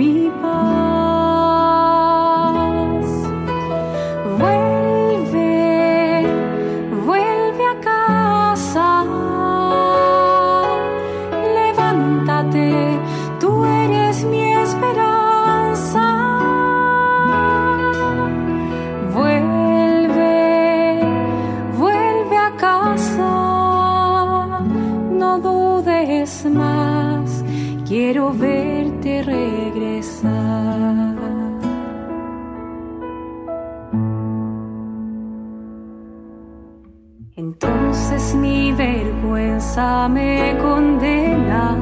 [39.77, 41.77] me condena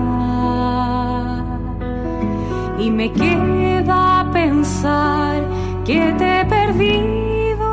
[2.76, 5.44] y me queda pensar
[5.84, 7.68] que te he perdido.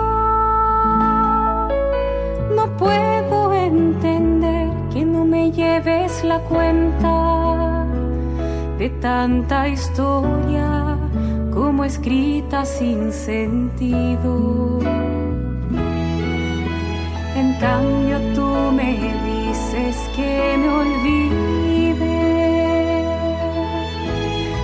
[2.56, 7.88] No puedo entender que no me lleves la cuenta
[8.78, 10.98] de tanta historia
[11.52, 14.80] como escrita sin sentido.
[17.36, 19.11] En cambio tú me
[20.16, 22.22] que me olvide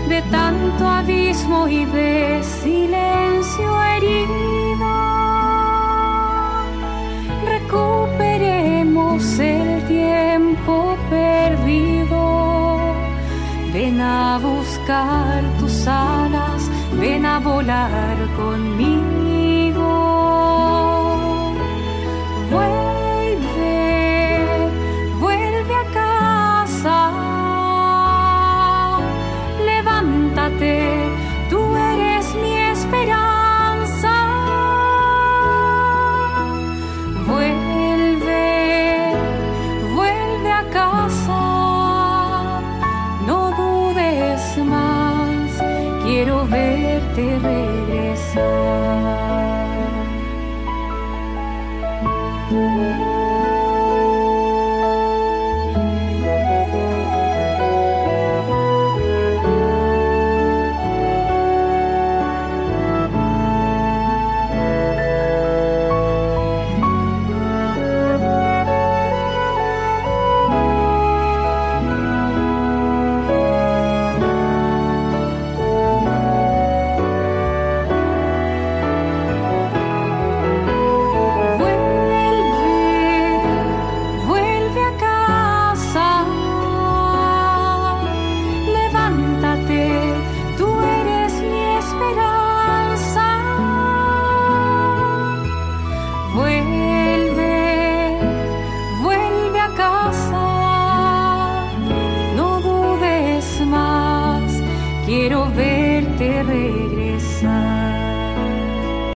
[0.07, 4.91] de tanto abismo y de silencio herido.
[7.45, 12.77] Recuperemos el tiempo perdido.
[13.73, 16.69] Ven a buscar tus alas,
[16.99, 19.16] ven a volar conmigo.